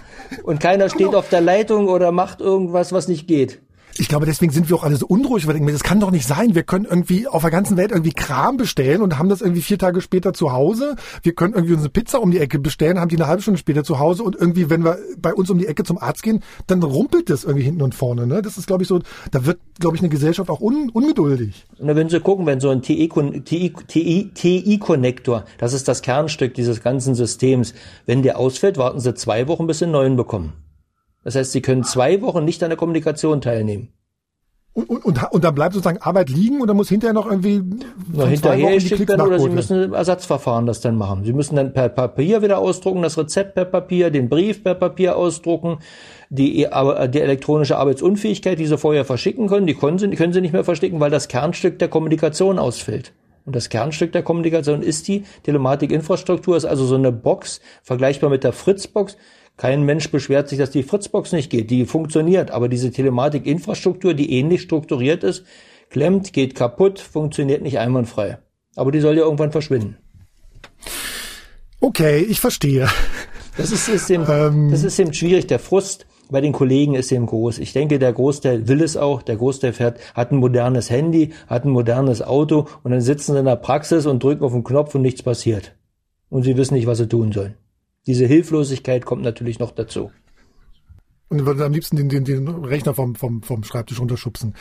[0.44, 3.60] Und keiner steht auf der Leitung oder macht irgendwas, was nicht geht.
[3.98, 6.54] Ich glaube, deswegen sind wir auch alle so unruhig, weil das kann doch nicht sein.
[6.54, 9.78] Wir können irgendwie auf der ganzen Welt irgendwie Kram bestellen und haben das irgendwie vier
[9.78, 10.96] Tage später zu Hause.
[11.22, 13.84] Wir können irgendwie unsere Pizza um die Ecke bestellen, haben die eine halbe Stunde später
[13.84, 16.82] zu Hause und irgendwie, wenn wir bei uns um die Ecke zum Arzt gehen, dann
[16.82, 18.26] rumpelt das irgendwie hinten und vorne.
[18.26, 18.40] Ne?
[18.40, 19.00] Das ist, glaube ich, so,
[19.30, 21.66] da wird, glaube ich, eine Gesellschaft auch un, ungeduldig.
[21.78, 27.74] Na, wenn Sie gucken, wenn so ein TI-Connector, das ist das Kernstück dieses ganzen Systems,
[28.06, 30.54] wenn der ausfällt, warten Sie zwei Wochen, bis Sie einen neuen bekommen.
[31.24, 33.88] Das heißt, sie können zwei Wochen nicht an der Kommunikation teilnehmen.
[34.74, 37.62] Und, und, und, und dann bleibt sozusagen Arbeit liegen und dann muss hinterher noch irgendwie
[38.10, 41.24] noch hinterher geschickt werden oder Sie müssen Ersatzverfahren das dann machen.
[41.24, 45.16] Sie müssen dann per Papier wieder ausdrucken, das Rezept per Papier, den Brief per Papier
[45.16, 45.80] ausdrucken,
[46.30, 46.66] die,
[47.08, 50.54] die elektronische Arbeitsunfähigkeit, die Sie vorher verschicken können, die können Sie, die können Sie nicht
[50.54, 53.12] mehr verschicken, weil das Kernstück der Kommunikation ausfällt.
[53.44, 58.44] Und das Kernstück der Kommunikation ist die Telematikinfrastruktur, ist also so eine Box, vergleichbar mit
[58.44, 59.18] der Fritzbox.
[59.56, 61.70] Kein Mensch beschwert sich, dass die Fritzbox nicht geht.
[61.70, 62.50] Die funktioniert.
[62.50, 65.44] Aber diese Telematikinfrastruktur, die ähnlich strukturiert ist,
[65.90, 68.38] klemmt, geht kaputt, funktioniert nicht einwandfrei.
[68.76, 69.98] Aber die soll ja irgendwann verschwinden.
[71.80, 72.88] Okay, ich verstehe.
[73.56, 75.46] Das ist, ist, eben, ähm, das ist eben schwierig.
[75.46, 77.58] Der Frust bei den Kollegen ist eben groß.
[77.58, 79.22] Ich denke, der Großteil will es auch.
[79.22, 83.38] Der Großteil fährt, hat ein modernes Handy, hat ein modernes Auto und dann sitzen sie
[83.38, 85.74] in der Praxis und drücken auf den Knopf und nichts passiert.
[86.30, 87.56] Und sie wissen nicht, was sie tun sollen.
[88.06, 90.10] Diese Hilflosigkeit kommt natürlich noch dazu.
[91.28, 94.54] Und würde am liebsten den, den, den Rechner vom, vom, vom Schreibtisch runterschubsen.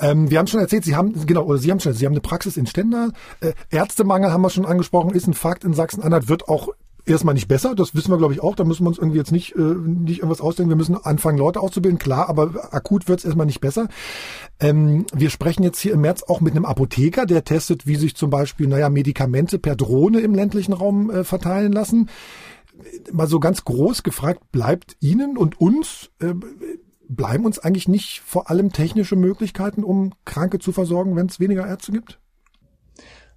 [0.00, 2.20] Ähm, wir haben schon erzählt, Sie haben, genau, oder Sie haben schon, Sie haben eine
[2.20, 3.12] Praxis in Stendal.
[3.40, 6.70] Äh, Ärztemangel haben wir schon angesprochen, ist ein Fakt in Sachsen-Anhalt, wird auch
[7.06, 9.32] erstmal nicht besser, das wissen wir glaube ich auch, da müssen wir uns irgendwie jetzt
[9.32, 13.24] nicht, äh, nicht irgendwas ausdenken, wir müssen anfangen Leute auszubilden, klar, aber akut wird es
[13.24, 13.88] erstmal nicht besser.
[14.58, 18.16] Ähm, wir sprechen jetzt hier im März auch mit einem Apotheker, der testet, wie sich
[18.16, 22.08] zum Beispiel, naja, Medikamente per Drohne im ländlichen Raum äh, verteilen lassen
[23.12, 26.34] mal so ganz groß gefragt, bleibt Ihnen und uns, äh,
[27.08, 31.66] bleiben uns eigentlich nicht vor allem technische Möglichkeiten, um Kranke zu versorgen, wenn es weniger
[31.66, 32.19] Ärzte gibt?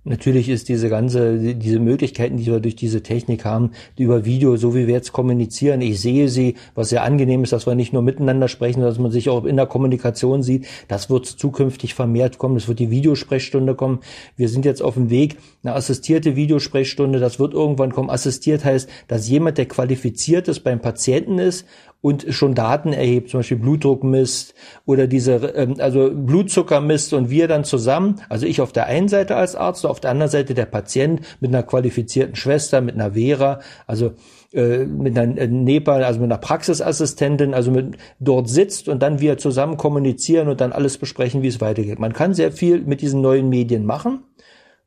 [0.05, 4.75] Natürlich ist diese ganze, diese Möglichkeiten, die wir durch diese Technik haben, über Video, so
[4.75, 8.01] wie wir jetzt kommunizieren, ich sehe sie, was sehr angenehm ist, dass wir nicht nur
[8.01, 12.37] miteinander sprechen, sondern dass man sich auch in der Kommunikation sieht, das wird zukünftig vermehrt
[12.37, 13.99] kommen, es wird die Videosprechstunde kommen.
[14.35, 18.09] Wir sind jetzt auf dem Weg, eine assistierte Videosprechstunde, das wird irgendwann kommen.
[18.09, 21.65] Assistiert heißt, dass jemand, der qualifiziert ist, beim Patienten ist
[22.03, 24.53] und schon Daten erhebt, zum Beispiel Blutdruck misst
[24.85, 29.07] oder diese, ähm, also Blutzucker misst und wir dann zusammen, also ich auf der einen
[29.07, 33.13] Seite als Arzt, auf der anderen Seite der Patient mit einer qualifizierten Schwester, mit einer
[33.13, 34.11] Vera, also
[34.51, 39.21] äh, mit einer äh, NEPA, also mit einer Praxisassistentin, also mit dort sitzt und dann
[39.21, 41.99] wir zusammen kommunizieren und dann alles besprechen, wie es weitergeht.
[41.99, 44.25] Man kann sehr viel mit diesen neuen Medien machen.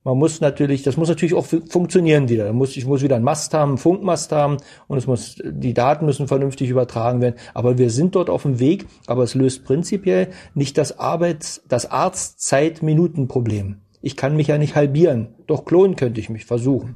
[0.07, 2.53] Man muss natürlich, das muss natürlich auch funktionieren wieder.
[2.53, 6.07] Muss, ich muss wieder einen Mast haben, einen Funkmast haben und es muss, die Daten
[6.07, 7.35] müssen vernünftig übertragen werden.
[7.55, 11.91] Aber wir sind dort auf dem Weg, aber es löst prinzipiell nicht das Arbeits-, das
[11.91, 13.79] Arztzeit-Minuten-Problem.
[14.01, 15.35] Ich kann mich ja nicht halbieren.
[15.49, 16.95] Doch klonen könnte ich mich versuchen.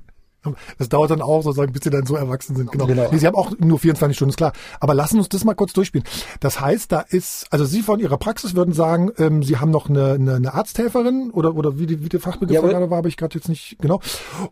[0.79, 2.73] Das dauert dann auch sozusagen, bis sie dann so erwachsen sind.
[2.73, 2.87] Genau.
[2.87, 3.09] genau.
[3.11, 4.53] Nee, sie haben auch nur 24 Stunden, ist klar.
[4.81, 6.07] Aber lassen uns das mal kurz durchspielen.
[6.41, 9.89] Das heißt, da ist, also Sie von Ihrer Praxis würden sagen, ähm, Sie haben noch
[9.89, 13.09] eine, eine, eine Arzthelferin oder, oder wie, die, wie der Fachbegriff ja, gerade war, habe
[13.09, 14.01] ich gerade jetzt nicht, genau.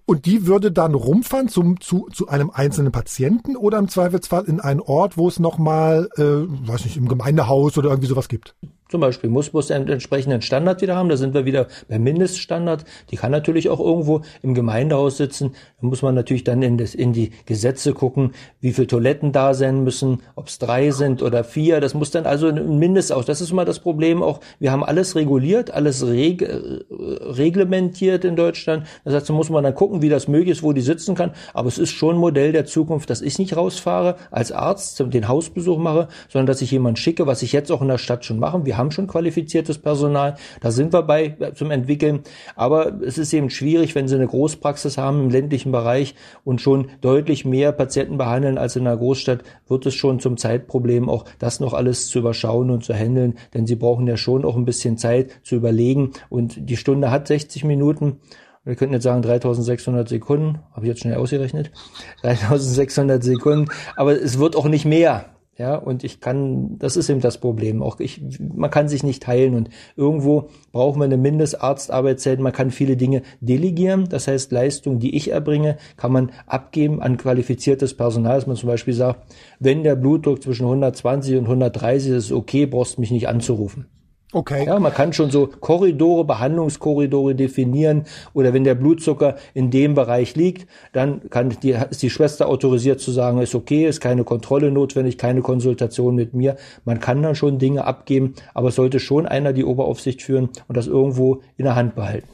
[0.05, 4.61] Und die würde dann rumfahren zum, zu, zu einem einzelnen Patienten oder im Zweifelsfall in
[4.61, 8.55] einen Ort, wo es nochmal, äh, weiß nicht, im Gemeindehaus oder irgendwie sowas gibt.
[8.89, 11.09] Zum Beispiel muss muss einen entsprechenden Standard wieder haben.
[11.09, 12.85] Da sind wir wieder beim Mindeststandard.
[13.11, 15.53] Die kann natürlich auch irgendwo im Gemeindehaus sitzen.
[15.81, 19.53] Da muss man natürlich dann in, das, in die Gesetze gucken, wie viele Toiletten da
[19.53, 21.81] sein müssen, ob es drei sind oder vier.
[21.81, 23.27] Das muss dann also ein Mindestaus.
[23.27, 24.41] Das ist immer das Problem auch.
[24.59, 26.49] Wir haben alles reguliert, alles reg
[26.91, 28.87] reglementiert in Deutschland.
[29.05, 31.33] Das heißt, da muss man dann gucken, wie das möglich ist, wo die sitzen kann.
[31.53, 35.29] Aber es ist schon ein Modell der Zukunft, dass ich nicht rausfahre als Arzt, den
[35.29, 38.39] Hausbesuch mache, sondern dass ich jemanden schicke, was ich jetzt auch in der Stadt schon
[38.39, 38.65] mache.
[38.65, 42.21] Wir haben schon qualifiziertes Personal, da sind wir bei äh, zum Entwickeln.
[42.57, 46.15] Aber es ist eben schwierig, wenn Sie eine Großpraxis haben im ländlichen Bereich
[46.45, 51.09] und schon deutlich mehr Patienten behandeln als in einer Großstadt, wird es schon zum Zeitproblem,
[51.09, 53.35] auch das noch alles zu überschauen und zu handeln.
[53.53, 56.13] Denn Sie brauchen ja schon auch ein bisschen Zeit zu überlegen.
[56.31, 58.21] Und die Stunde hat 60 Minuten.
[58.65, 61.71] Wir könnten jetzt sagen 3600 Sekunden, habe ich jetzt schnell ausgerechnet,
[62.23, 65.38] 3600 Sekunden, aber es wird auch nicht mehr.
[65.59, 67.83] Ja, und ich kann, das ist eben das Problem.
[67.83, 72.39] Auch ich, man kann sich nicht teilen und irgendwo brauchen wir eine Mindestarztarbeitszeit.
[72.39, 74.09] Man kann viele Dinge delegieren.
[74.09, 78.69] Das heißt, Leistungen, die ich erbringe, kann man abgeben an qualifiziertes Personal, dass man zum
[78.69, 79.21] Beispiel sagt,
[79.59, 83.87] wenn der Blutdruck zwischen 120 und 130 ist, okay, brauchst mich nicht anzurufen.
[84.33, 84.67] Okay.
[84.67, 90.37] Ja, man kann schon so Korridore, Behandlungskorridore definieren oder wenn der Blutzucker in dem Bereich
[90.37, 94.71] liegt, dann kann die, ist die Schwester autorisiert zu sagen, ist okay, ist keine Kontrolle
[94.71, 96.57] notwendig, keine Konsultation mit mir.
[96.85, 100.77] Man kann dann schon Dinge abgeben, aber es sollte schon einer die Oberaufsicht führen und
[100.77, 102.29] das irgendwo in der Hand behalten.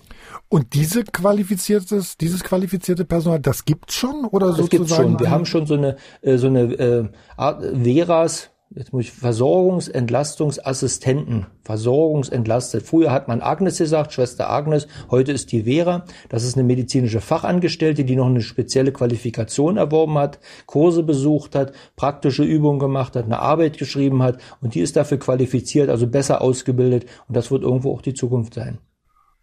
[0.48, 4.82] Und diese qualifiziertes, dieses qualifizierte Personal, das gibt's schon oder das sozusagen?
[4.82, 5.20] Das gibt's schon.
[5.20, 11.46] Wir haben schon so eine äh, so eine äh, Art Veras jetzt muss ich Versorgungsentlastungsassistenten,
[11.62, 12.82] versorgungsentlastet.
[12.82, 16.04] Früher hat man Agnes gesagt, Schwester Agnes, heute ist die Vera.
[16.28, 21.72] Das ist eine medizinische Fachangestellte, die noch eine spezielle Qualifikation erworben hat, Kurse besucht hat,
[21.96, 26.42] praktische Übungen gemacht hat, eine Arbeit geschrieben hat und die ist dafür qualifiziert, also besser
[26.42, 28.78] ausgebildet und das wird irgendwo auch die Zukunft sein.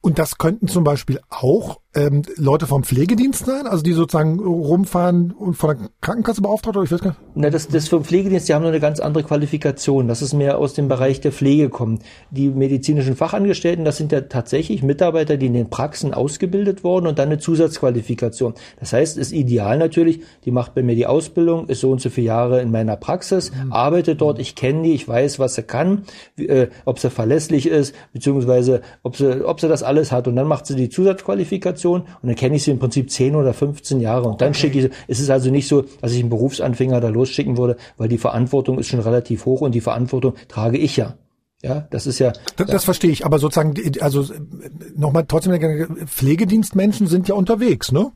[0.01, 5.31] Und das könnten zum Beispiel auch ähm, Leute vom Pflegedienst sein, also die sozusagen rumfahren
[5.31, 7.19] und von der Krankenkasse beauftragt oder ich weiß gar nicht.
[7.35, 10.07] Na, das, das vom Pflegedienst, die haben nur eine ganz andere Qualifikation.
[10.07, 11.99] Das ist mehr aus dem Bereich der Pflege kommen.
[12.29, 17.19] Die medizinischen Fachangestellten, das sind ja tatsächlich Mitarbeiter, die in den Praxen ausgebildet wurden und
[17.19, 18.53] dann eine Zusatzqualifikation.
[18.79, 22.09] Das heißt, ist ideal natürlich, die macht bei mir die Ausbildung, ist so und so
[22.09, 23.73] viele Jahre in meiner Praxis, mhm.
[23.73, 26.03] arbeitet dort, ich kenne die, ich weiß, was sie kann,
[26.37, 30.29] wie, äh, ob sie verlässlich ist, beziehungsweise ob sie, ob sie das alles hat.
[30.29, 33.35] Und dann macht sie die Zusatzqualifikation Qualifikation und dann kenne ich sie im Prinzip 10
[33.35, 34.59] oder 15 Jahre und dann okay.
[34.59, 34.91] schicke ich sie.
[35.07, 38.79] Es ist also nicht so, dass ich einen Berufsanfänger da losschicken würde, weil die Verantwortung
[38.79, 41.15] ist schon relativ hoch und die Verantwortung trage ich ja.
[41.63, 42.33] Ja, das ist ja.
[42.55, 44.25] Das, das verstehe ich, aber sozusagen, also
[44.95, 48.11] nochmal trotzdem, Pflegedienstmenschen sind ja unterwegs, ne?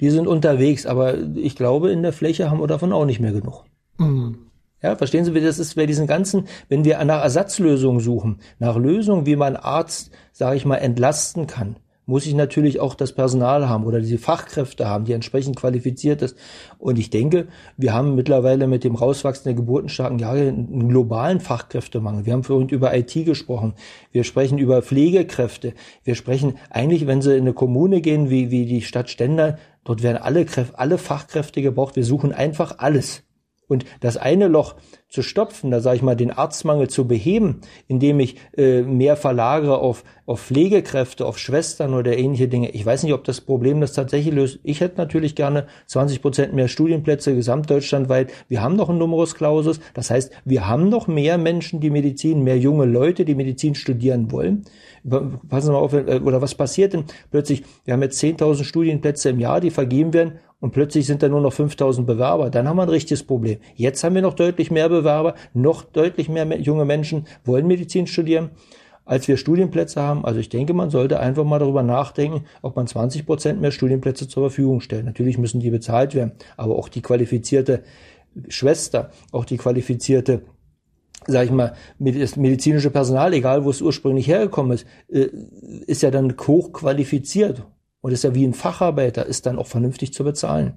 [0.00, 3.32] Die sind unterwegs, aber ich glaube, in der Fläche haben wir davon auch nicht mehr
[3.32, 3.64] genug.
[3.96, 4.50] Mhm.
[4.82, 8.76] Ja, verstehen Sie, wie das ist bei diesen ganzen, wenn wir nach Ersatzlösungen suchen, nach
[8.76, 11.76] Lösungen, wie man Arzt, sage ich mal, entlasten kann,
[12.10, 16.36] muss ich natürlich auch das Personal haben oder diese Fachkräfte haben, die entsprechend qualifiziert ist.
[16.78, 17.46] Und ich denke,
[17.76, 22.26] wir haben mittlerweile mit dem Rauswachsen der geburtenstarken Jahre einen globalen Fachkräftemangel.
[22.26, 23.74] Wir haben vorhin über IT gesprochen.
[24.10, 25.72] Wir sprechen über Pflegekräfte.
[26.02, 30.02] Wir sprechen eigentlich, wenn Sie in eine Kommune gehen, wie, wie die Stadt Stender, dort
[30.02, 30.44] werden alle,
[30.74, 31.94] alle Fachkräfte gebraucht.
[31.94, 33.22] Wir suchen einfach alles.
[33.70, 34.74] Und das eine Loch
[35.08, 39.78] zu stopfen, da sage ich mal, den Arztmangel zu beheben, indem ich äh, mehr verlagere
[39.78, 42.70] auf, auf Pflegekräfte, auf Schwestern oder ähnliche Dinge.
[42.70, 44.58] Ich weiß nicht, ob das Problem das tatsächlich löst.
[44.64, 48.32] Ich hätte natürlich gerne 20 Prozent mehr Studienplätze gesamtdeutschlandweit.
[48.48, 49.78] Wir haben noch einen Numerus Clausus.
[49.94, 54.32] Das heißt, wir haben noch mehr Menschen, die Medizin, mehr junge Leute, die Medizin studieren
[54.32, 54.64] wollen.
[55.48, 57.62] Passen Sie mal auf, äh, oder was passiert denn plötzlich?
[57.84, 61.40] Wir haben jetzt 10.000 Studienplätze im Jahr, die vergeben werden und plötzlich sind da nur
[61.40, 63.58] noch 5000 Bewerber, dann haben wir ein richtiges Problem.
[63.74, 68.50] Jetzt haben wir noch deutlich mehr Bewerber, noch deutlich mehr junge Menschen wollen Medizin studieren,
[69.04, 70.24] als wir Studienplätze haben.
[70.24, 74.28] Also ich denke, man sollte einfach mal darüber nachdenken, ob man 20 Prozent mehr Studienplätze
[74.28, 75.06] zur Verfügung stellt.
[75.06, 77.82] Natürlich müssen die bezahlt werden, aber auch die qualifizierte
[78.48, 80.42] Schwester, auch die qualifizierte
[81.26, 85.28] sag ich mal, medizinische Personal, egal wo es ursprünglich hergekommen ist, äh,
[85.86, 87.62] ist ja dann hochqualifiziert
[88.00, 90.76] und ist ja wie ein Facharbeiter, ist dann auch vernünftig zu bezahlen.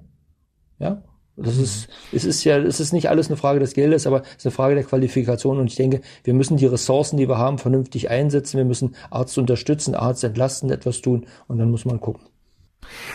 [0.78, 1.02] Ja,
[1.36, 4.36] das ist, es ist ja, es ist nicht alles eine Frage des Geldes, aber es
[4.36, 5.58] ist eine Frage der Qualifikation.
[5.58, 8.56] Und ich denke, wir müssen die Ressourcen, die wir haben, vernünftig einsetzen.
[8.56, 11.26] Wir müssen Arzt unterstützen, Arzt entlasten, etwas tun.
[11.48, 12.22] Und dann muss man gucken.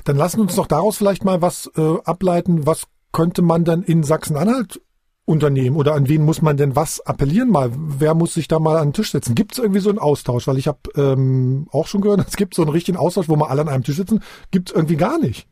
[0.04, 2.66] Dann lassen uns doch daraus vielleicht mal was äh, ableiten.
[2.66, 4.82] Was könnte man dann in Sachsen-Anhalt
[5.30, 7.72] Unternehmen oder an wen muss man denn was appellieren mal?
[7.76, 9.36] Wer muss sich da mal an den Tisch setzen?
[9.36, 10.48] Gibt es irgendwie so einen Austausch?
[10.48, 13.48] Weil ich habe ähm, auch schon gehört, es gibt so einen richtigen Austausch, wo mal
[13.48, 14.22] alle an einem Tisch sitzen.
[14.50, 15.48] Gibt es irgendwie gar nicht.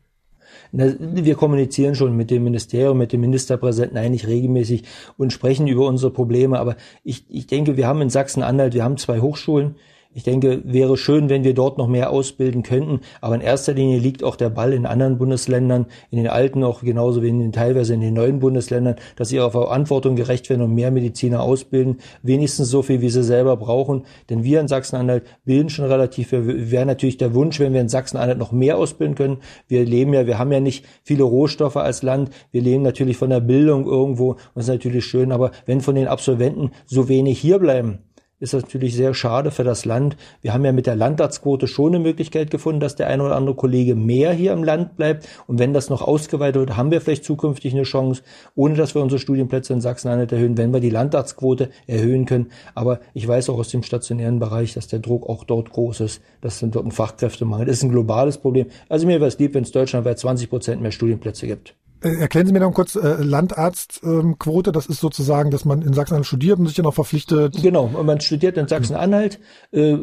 [0.72, 4.82] wir kommunizieren schon mit dem Ministerium, mit dem Ministerpräsidenten eigentlich regelmäßig
[5.16, 6.58] und sprechen über unsere Probleme.
[6.58, 9.76] Aber ich, ich denke, wir haben in Sachsen-Anhalt, wir haben zwei Hochschulen,
[10.14, 13.00] ich denke, wäre schön, wenn wir dort noch mehr ausbilden könnten.
[13.20, 16.80] Aber in erster Linie liegt auch der Ball in anderen Bundesländern, in den alten auch
[16.80, 20.62] genauso wie in den teilweise in den neuen Bundesländern, dass sie ihrer Verantwortung gerecht werden
[20.62, 21.98] und mehr Mediziner ausbilden.
[22.22, 24.06] Wenigstens so viel, wie sie selber brauchen.
[24.30, 26.32] Denn wir in Sachsen-Anhalt bilden schon relativ.
[26.32, 29.38] Wäre natürlich der Wunsch, wenn wir in Sachsen-Anhalt noch mehr ausbilden können.
[29.68, 32.30] Wir leben ja, wir haben ja nicht viele Rohstoffe als Land.
[32.50, 34.36] Wir leben natürlich von der Bildung irgendwo.
[34.54, 35.32] Das ist natürlich schön.
[35.32, 37.98] Aber wenn von den Absolventen so wenig hier bleiben,
[38.40, 40.16] ist natürlich sehr schade für das Land.
[40.42, 43.56] Wir haben ja mit der Landarztquote schon eine Möglichkeit gefunden, dass der eine oder andere
[43.56, 45.28] Kollege mehr hier im Land bleibt.
[45.46, 48.22] Und wenn das noch ausgeweitet wird, haben wir vielleicht zukünftig eine Chance,
[48.54, 52.50] ohne dass wir unsere Studienplätze in Sachsen-Anhalt erhöhen, wenn wir die Landarztquote erhöhen können.
[52.74, 56.22] Aber ich weiß auch aus dem stationären Bereich, dass der Druck auch dort groß ist,
[56.40, 57.78] dass dort ein Fachkräftemangel ist.
[57.78, 58.66] Das ist ein globales Problem.
[58.88, 61.74] Also mir wäre es lieb, wenn es deutschlandweit 20 Prozent mehr Studienplätze gibt.
[62.02, 64.70] Äh, erklären Sie mir noch kurz äh, Landarztquote.
[64.70, 67.60] Ähm, das ist sozusagen, dass man in Sachsen-Anhalt studiert und sich dann auch verpflichtet.
[67.60, 69.40] Genau, man studiert in Sachsen-Anhalt,
[69.72, 69.96] äh,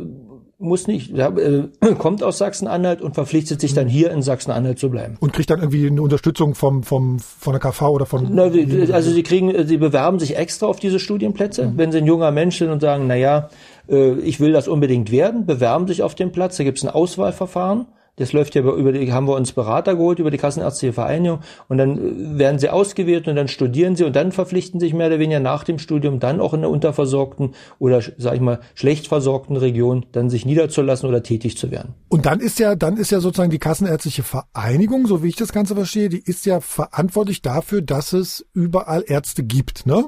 [0.58, 5.16] muss nicht, äh, kommt aus Sachsen-Anhalt und verpflichtet sich dann hier in Sachsen-Anhalt zu bleiben.
[5.20, 8.28] Und kriegt dann irgendwie eine Unterstützung vom, vom, von der KV oder von.
[8.32, 8.52] Na,
[8.94, 11.68] also sie kriegen, sie bewerben sich extra auf diese Studienplätze.
[11.68, 11.78] Mhm.
[11.78, 13.50] Wenn sie ein junger Mensch sind und sagen, na ja,
[13.88, 16.58] äh, ich will das unbedingt werden, bewerben sich auf den Platz.
[16.58, 17.86] Da gibt es ein Auswahlverfahren
[18.18, 21.78] das läuft ja über die, haben wir uns Berater geholt über die Kassenärztliche Vereinigung und
[21.78, 25.20] dann äh, werden sie ausgewählt und dann studieren sie und dann verpflichten sich mehr oder
[25.20, 29.58] weniger nach dem Studium dann auch in der unterversorgten oder, sag ich mal, schlecht versorgten
[29.58, 31.94] Region dann sich niederzulassen oder tätig zu werden.
[32.10, 35.52] Und dann ist ja, dann ist ja sozusagen die Kassenärztliche Vereinigung, so wie ich das
[35.52, 40.06] Ganze verstehe, die ist ja verantwortlich dafür, dass es überall Ärzte gibt, ne?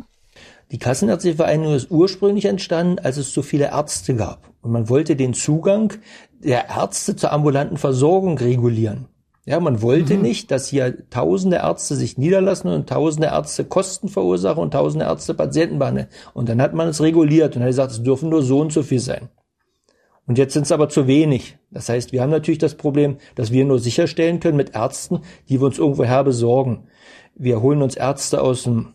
[0.71, 4.49] Die Kassenärztliche Vereinigung ist ursprünglich entstanden, als es so viele Ärzte gab.
[4.61, 5.93] Und man wollte den Zugang
[6.39, 9.07] der Ärzte zur ambulanten Versorgung regulieren.
[9.45, 10.23] Ja, man wollte mhm.
[10.23, 15.33] nicht, dass hier tausende Ärzte sich niederlassen und tausende Ärzte Kosten verursachen und tausende Ärzte
[15.33, 16.07] Patienten behandeln.
[16.33, 18.83] Und dann hat man es reguliert und hat gesagt, es dürfen nur so und so
[18.83, 19.29] viel sein.
[20.25, 21.57] Und jetzt sind es aber zu wenig.
[21.71, 25.61] Das heißt, wir haben natürlich das Problem, dass wir nur sicherstellen können mit Ärzten, die
[25.61, 26.87] wir uns irgendwoher besorgen.
[27.33, 28.93] Wir holen uns Ärzte aus dem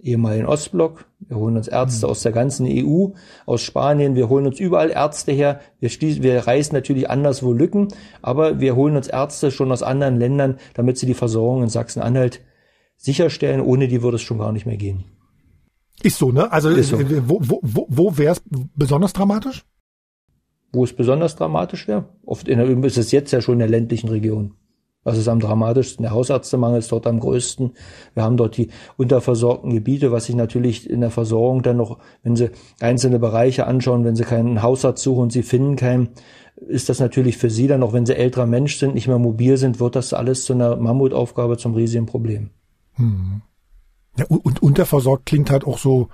[0.00, 1.06] ehemaligen Ostblock.
[1.20, 2.10] Wir holen uns Ärzte mhm.
[2.10, 3.08] aus der ganzen EU,
[3.46, 4.14] aus Spanien.
[4.14, 5.60] Wir holen uns überall Ärzte her.
[5.80, 7.88] Wir, schließen, wir reißen natürlich anderswo Lücken,
[8.22, 12.40] aber wir holen uns Ärzte schon aus anderen Ländern, damit sie die Versorgung in Sachsen-Anhalt
[12.96, 13.60] sicherstellen.
[13.60, 15.04] Ohne die würde es schon gar nicht mehr gehen.
[16.02, 16.50] Ist so, ne?
[16.52, 16.96] Also so.
[16.96, 18.42] Äh, wo, wo, wo, wo wäre es
[18.76, 19.64] besonders dramatisch?
[20.72, 22.08] Wo es besonders dramatisch wäre?
[22.24, 24.54] Oft in der, ist es jetzt ja schon in der ländlichen Region.
[25.08, 26.02] Was ist am dramatischsten?
[26.02, 27.72] Der Hausärztemangel ist dort am größten.
[28.12, 28.68] Wir haben dort die
[28.98, 34.04] unterversorgten Gebiete, was sich natürlich in der Versorgung dann noch, wenn Sie einzelne Bereiche anschauen,
[34.04, 36.10] wenn Sie keinen Hausarzt suchen und Sie finden keinen,
[36.56, 39.56] ist das natürlich für Sie dann, auch wenn Sie älterer Mensch sind, nicht mehr mobil
[39.56, 42.50] sind, wird das alles zu einer Mammutaufgabe, zum riesigen Problem.
[42.96, 43.40] Hm.
[44.18, 46.08] Ja, und unterversorgt klingt halt auch so,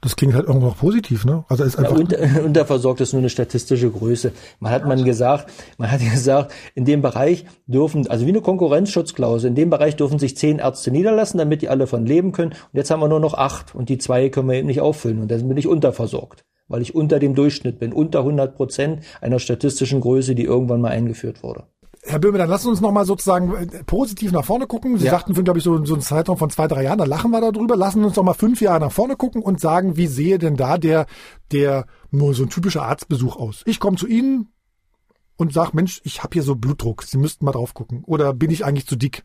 [0.00, 1.44] das klingt halt irgendwo noch positiv, ne?
[1.48, 4.32] Also ist einfach ja, unter, unterversorgt ist nur eine statistische Größe.
[4.60, 9.48] Man hat man gesagt, man hat gesagt, in dem Bereich dürfen, also wie eine Konkurrenzschutzklausel,
[9.48, 12.52] in dem Bereich dürfen sich zehn Ärzte niederlassen, damit die alle von leben können.
[12.52, 15.20] Und jetzt haben wir nur noch acht und die zwei können wir eben nicht auffüllen
[15.20, 19.40] und dann bin ich unterversorgt, weil ich unter dem Durchschnitt bin, unter 100 Prozent einer
[19.40, 21.64] statistischen Größe, die irgendwann mal eingeführt wurde.
[22.08, 24.96] Herr Böhme, dann lassen Sie uns nochmal sozusagen äh, positiv nach vorne gucken.
[24.98, 25.12] Sie ja.
[25.12, 27.76] sagten, glaube ich, so, so ein Zeitraum von zwei, drei Jahren, da lachen wir darüber.
[27.76, 30.78] Lassen Sie uns nochmal fünf Jahre nach vorne gucken und sagen, wie sehe denn da
[30.78, 31.06] der,
[31.52, 33.62] der nur so ein typischer Arztbesuch aus?
[33.66, 34.48] Ich komme zu Ihnen
[35.36, 38.02] und sage, Mensch, ich habe hier so Blutdruck, Sie müssten mal drauf gucken.
[38.06, 39.24] Oder bin ich eigentlich zu dick?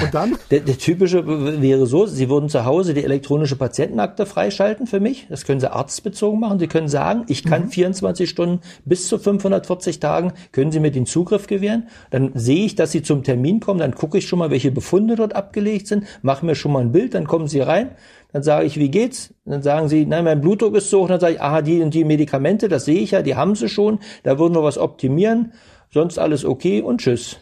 [0.00, 0.36] Und dann?
[0.50, 1.24] Der, der typische
[1.62, 5.26] wäre so, Sie würden zu Hause die elektronische Patientenakte freischalten für mich.
[5.28, 6.58] Das können Sie arztbezogen machen.
[6.58, 7.70] Sie können sagen, ich kann mhm.
[7.70, 11.88] 24 Stunden bis zu 540 Tagen, können Sie mir den Zugriff gewähren.
[12.10, 13.78] Dann sehe ich, dass Sie zum Termin kommen.
[13.78, 16.92] Dann gucke ich schon mal, welche Befunde dort abgelegt sind, mache mir schon mal ein
[16.92, 17.14] Bild.
[17.14, 17.90] Dann kommen Sie rein.
[18.32, 19.32] Dann sage ich, wie geht's?
[19.44, 21.08] Dann sagen Sie, nein, mein Blutdruck ist so hoch.
[21.08, 23.68] Dann sage ich, aha, die und die Medikamente, das sehe ich ja, die haben Sie
[23.68, 24.00] schon.
[24.24, 25.52] Da würden wir was optimieren.
[25.92, 27.38] Sonst alles okay und tschüss.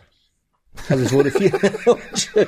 [0.88, 1.52] Also es wurde viel.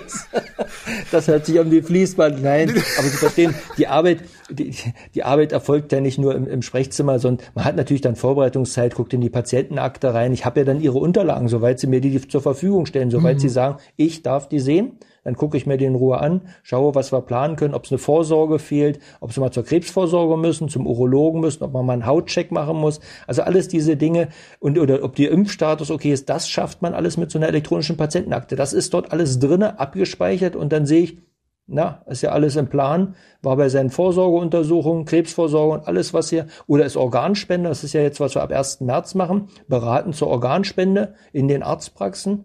[1.12, 2.42] das hört sich um die Fließband.
[2.42, 4.74] Nein, aber Sie verstehen, die Arbeit, die,
[5.14, 8.94] die Arbeit erfolgt ja nicht nur im, im Sprechzimmer, sondern man hat natürlich dann Vorbereitungszeit,
[8.94, 10.32] guckt in die Patientenakte rein.
[10.32, 13.40] Ich habe ja dann Ihre Unterlagen, soweit Sie mir die zur Verfügung stellen, soweit mhm.
[13.40, 16.94] Sie sagen, ich darf die sehen dann gucke ich mir den in Ruhe an, schaue,
[16.94, 20.68] was wir planen können, ob es eine Vorsorge fehlt, ob sie mal zur Krebsvorsorge müssen,
[20.68, 23.00] zum Urologen müssen, ob man mal einen Hautcheck machen muss.
[23.26, 24.28] Also alles diese Dinge
[24.60, 27.96] und oder ob der Impfstatus okay ist, das schafft man alles mit so einer elektronischen
[27.96, 28.56] Patientenakte.
[28.56, 31.18] Das ist dort alles drinne abgespeichert und dann sehe ich,
[31.66, 36.46] na, ist ja alles im Plan, war bei seinen Vorsorgeuntersuchungen, Krebsvorsorge und alles, was hier,
[36.66, 38.82] oder ist Organspende, das ist ja jetzt, was wir ab 1.
[38.82, 42.44] März machen, beraten zur Organspende in den Arztpraxen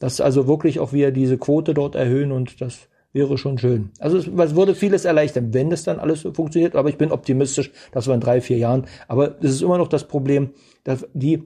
[0.00, 3.90] Dass also wirklich auch wir diese Quote dort erhöhen und das wäre schon schön.
[3.98, 6.76] Also es, es würde vieles erleichtern, wenn es dann alles funktioniert.
[6.76, 8.86] Aber ich bin optimistisch, dass wir in drei, vier Jahren.
[9.08, 10.50] Aber es ist immer noch das Problem,
[10.84, 11.42] dass die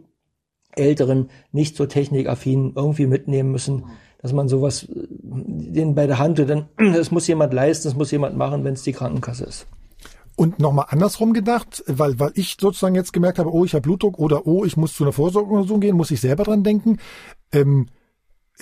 [0.74, 3.84] Älteren nicht so technikaffin irgendwie mitnehmen müssen,
[4.20, 8.10] dass man sowas äh, denen bei der Hand, denn es muss jemand leisten, es muss
[8.10, 9.66] jemand machen, wenn es die Krankenkasse ist.
[10.34, 14.18] Und nochmal andersrum gedacht, weil, weil ich sozusagen jetzt gemerkt habe, oh, ich habe Blutdruck
[14.18, 16.98] oder oh, ich muss zu einer Vorsorgeuntersuchung gehen, muss ich selber dran denken.
[17.52, 17.88] Ähm,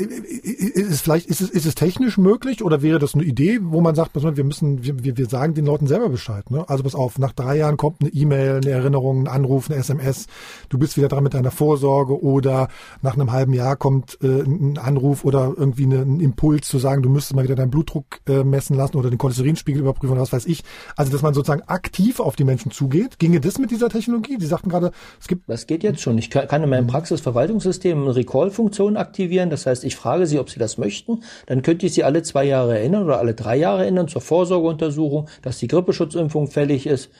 [0.00, 3.80] ist es vielleicht, ist es, ist es technisch möglich oder wäre das eine Idee, wo
[3.80, 6.68] man sagt, wir müssen, wir, wir sagen den Leuten selber Bescheid, ne?
[6.68, 10.26] Also pass auf, nach drei Jahren kommt eine E-Mail, eine Erinnerung, ein Anruf, eine SMS,
[10.68, 12.68] du bist wieder dran mit deiner Vorsorge oder
[13.02, 17.02] nach einem halben Jahr kommt äh, ein Anruf oder irgendwie eine, ein Impuls zu sagen,
[17.02, 20.32] du müsstest mal wieder deinen Blutdruck äh, messen lassen oder den Cholesterinspiegel überprüfen oder was
[20.32, 20.62] weiß ich.
[20.96, 23.18] Also, dass man sozusagen aktiv auf die Menschen zugeht.
[23.18, 24.36] Ginge das mit dieser Technologie?
[24.38, 25.48] Die sagten gerade, es gibt.
[25.48, 26.18] Das geht jetzt schon.
[26.18, 29.50] Ich kann in meinem Praxisverwaltungssystem eine Recall-Funktion aktivieren.
[29.50, 31.22] Das heißt, ich frage Sie, ob Sie das möchten.
[31.46, 35.28] Dann könnte ich Sie alle zwei Jahre erinnern oder alle drei Jahre erinnern zur Vorsorgeuntersuchung,
[35.42, 37.10] dass die Grippeschutzimpfung fällig ist.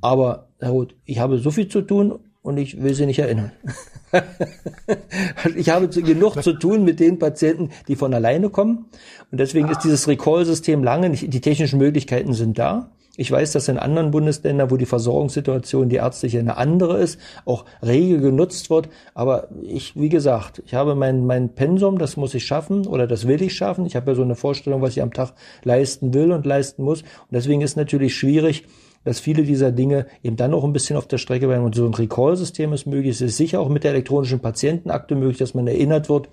[0.00, 3.52] Aber, Herr Roth, ich habe so viel zu tun und ich will Sie nicht erinnern.
[5.56, 8.86] ich habe genug zu tun mit den Patienten, die von alleine kommen.
[9.30, 12.90] Und deswegen ist dieses Recall-System lange nicht, die technischen Möglichkeiten sind da.
[13.16, 17.64] Ich weiß, dass in anderen Bundesländern, wo die Versorgungssituation die ärztliche eine andere ist, auch
[17.80, 18.88] rege genutzt wird.
[19.14, 23.28] Aber ich, wie gesagt, ich habe mein, mein Pensum, das muss ich schaffen oder das
[23.28, 23.86] will ich schaffen.
[23.86, 27.02] Ich habe ja so eine Vorstellung, was ich am Tag leisten will und leisten muss.
[27.02, 28.64] Und deswegen ist natürlich schwierig,
[29.04, 31.64] dass viele dieser Dinge eben dann auch ein bisschen auf der Strecke bleiben.
[31.64, 33.12] Und so ein Recall-System ist möglich.
[33.16, 36.28] Es ist sicher auch mit der elektronischen Patientenakte möglich, dass man erinnert wird,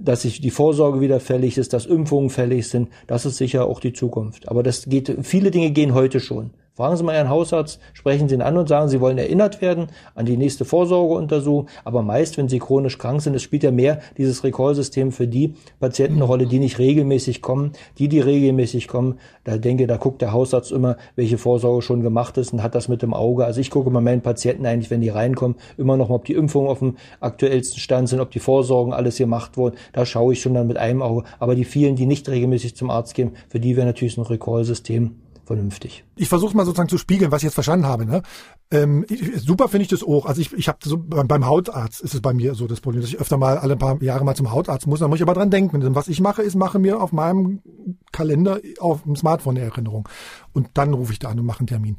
[0.00, 3.80] dass sich die Vorsorge wieder fällig ist, dass Impfungen fällig sind, das ist sicher auch
[3.80, 4.48] die Zukunft.
[4.48, 6.50] Aber das geht, viele Dinge gehen heute schon.
[6.80, 9.88] Fragen Sie mal Ihren Hausarzt, sprechen Sie ihn an und sagen, Sie wollen erinnert werden
[10.14, 11.68] an die nächste Vorsorgeuntersuchung.
[11.84, 15.52] Aber meist, wenn Sie chronisch krank sind, es spielt ja mehr dieses Recall-System für die
[15.78, 17.72] Patienten eine Rolle, die nicht regelmäßig kommen.
[17.98, 22.38] Die, die regelmäßig kommen, da denke, da guckt der Hausarzt immer, welche Vorsorge schon gemacht
[22.38, 23.44] ist und hat das mit dem Auge.
[23.44, 26.32] Also ich gucke bei meinen Patienten eigentlich, wenn die reinkommen, immer noch mal, ob die
[26.32, 29.76] Impfungen auf dem aktuellsten Stand sind, ob die Vorsorgen alles gemacht wurden.
[29.92, 31.24] Da schaue ich schon dann mit einem Auge.
[31.40, 35.19] Aber die vielen, die nicht regelmäßig zum Arzt gehen, für die wäre natürlich ein Recall-System
[35.50, 36.04] vernünftig.
[36.14, 38.06] Ich versuche mal sozusagen zu spiegeln, was ich jetzt verstanden habe.
[38.06, 38.22] Ne?
[38.70, 40.26] Ähm, ich, super finde ich das auch.
[40.26, 43.10] Also ich, ich habe so beim, Hautarzt ist es bei mir so das Problem, dass
[43.10, 45.00] ich öfter mal alle paar Jahre mal zum Hautarzt muss.
[45.00, 45.80] Da muss ich aber dran denken.
[45.80, 47.62] Denn was ich mache, ist mache mir auf meinem
[48.12, 50.08] Kalender auf dem Smartphone eine Erinnerung
[50.52, 51.96] und dann rufe ich da an und mache einen Termin.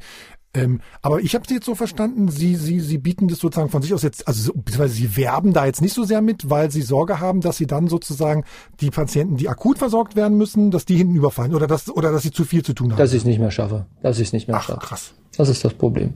[0.54, 3.82] Ähm, aber ich habe Sie jetzt so verstanden, Sie, Sie, Sie bieten das sozusagen von
[3.82, 6.82] sich aus jetzt, also beziehungsweise Sie werben da jetzt nicht so sehr mit, weil Sie
[6.82, 8.44] Sorge haben, dass Sie dann sozusagen
[8.80, 12.22] die Patienten, die akut versorgt werden müssen, dass die hinten überfallen oder dass, oder dass
[12.22, 12.98] Sie zu viel zu tun haben.
[12.98, 13.86] Dass ich es nicht mehr schaffe.
[14.02, 14.80] Dass ich es nicht mehr Ach, schaffe.
[14.80, 15.14] krass.
[15.36, 16.14] Das ist das Problem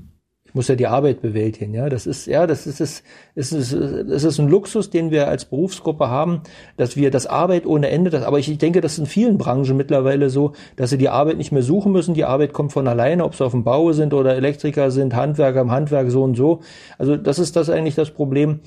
[0.54, 1.74] muss ja die Arbeit bewältigen.
[1.74, 3.02] Ja, das ist ja, das ist es
[3.34, 6.42] ist, es ist ein Luxus, den wir als Berufsgruppe haben,
[6.76, 8.10] dass wir das Arbeit ohne Ende.
[8.10, 11.36] Das, aber ich denke, das ist in vielen Branchen mittlerweile so, dass sie die Arbeit
[11.36, 12.14] nicht mehr suchen müssen.
[12.14, 15.60] Die Arbeit kommt von alleine, ob sie auf dem Bau sind oder Elektriker sind, Handwerker
[15.60, 16.60] im Handwerk so und so.
[16.98, 18.60] Also das ist das eigentlich das Problem,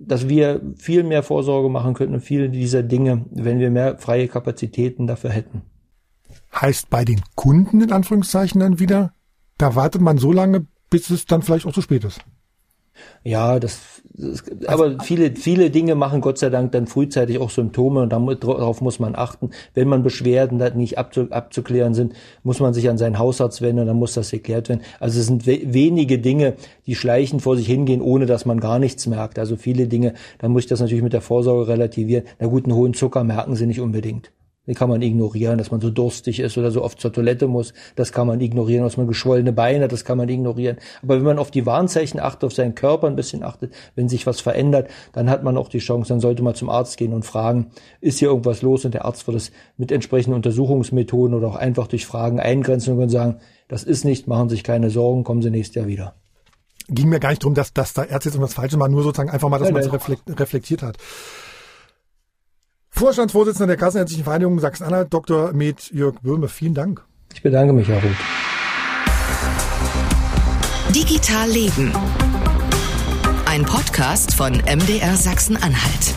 [0.00, 4.28] dass wir viel mehr Vorsorge machen könnten und viele dieser Dinge, wenn wir mehr freie
[4.28, 5.62] Kapazitäten dafür hätten.
[6.54, 9.12] Heißt bei den Kunden in Anführungszeichen dann wieder,
[9.58, 12.20] da wartet man so lange, bis es dann vielleicht auch zu spät ist.
[13.24, 18.02] Ja, das, das aber viele, viele Dinge machen Gott sei Dank dann frühzeitig auch Symptome
[18.02, 19.50] und darauf muss man achten.
[19.74, 23.86] Wenn man Beschwerden nicht abzu, abzuklären sind, muss man sich an seinen Hausarzt wenden und
[23.86, 24.82] dann muss das geklärt werden.
[25.00, 26.54] Also es sind we wenige Dinge,
[26.86, 29.38] die schleichend vor sich hingehen, ohne dass man gar nichts merkt.
[29.38, 32.24] Also viele Dinge, dann muss ich das natürlich mit der Vorsorge relativieren.
[32.38, 34.32] Na gut, einen hohen Zucker merken sie nicht unbedingt.
[34.68, 37.72] Den kann man ignorieren, dass man so durstig ist oder so oft zur Toilette muss.
[37.96, 40.76] Das kann man ignorieren, dass man geschwollene Beine hat, das kann man ignorieren.
[41.02, 44.26] Aber wenn man auf die Warnzeichen achtet, auf seinen Körper ein bisschen achtet, wenn sich
[44.26, 47.24] was verändert, dann hat man auch die Chance, dann sollte man zum Arzt gehen und
[47.24, 47.70] fragen,
[48.02, 48.84] ist hier irgendwas los?
[48.84, 53.08] Und der Arzt wird es mit entsprechenden Untersuchungsmethoden oder auch einfach durch Fragen eingrenzen und
[53.08, 53.38] sagen,
[53.68, 56.14] das ist nicht, machen Sie sich keine Sorgen, kommen Sie nächstes Jahr wieder.
[56.90, 59.30] Ging mir gar nicht darum, dass, dass da Ärzte jetzt irgendwas Falsches machen, nur sozusagen
[59.30, 60.98] einfach mal, dass ja, man es reflektiert hat.
[62.98, 65.52] Vorstandsvorsitzender der Kassenärztlichen Vereinigung Sachsen-Anhalt, Dr.
[65.52, 66.48] Med Jörg Böhme.
[66.48, 67.04] Vielen Dank.
[67.32, 68.16] Ich bedanke mich, Herr Ruth.
[70.92, 71.92] Digital Leben.
[73.46, 76.14] Ein Podcast von MDR Sachsen-Anhalt.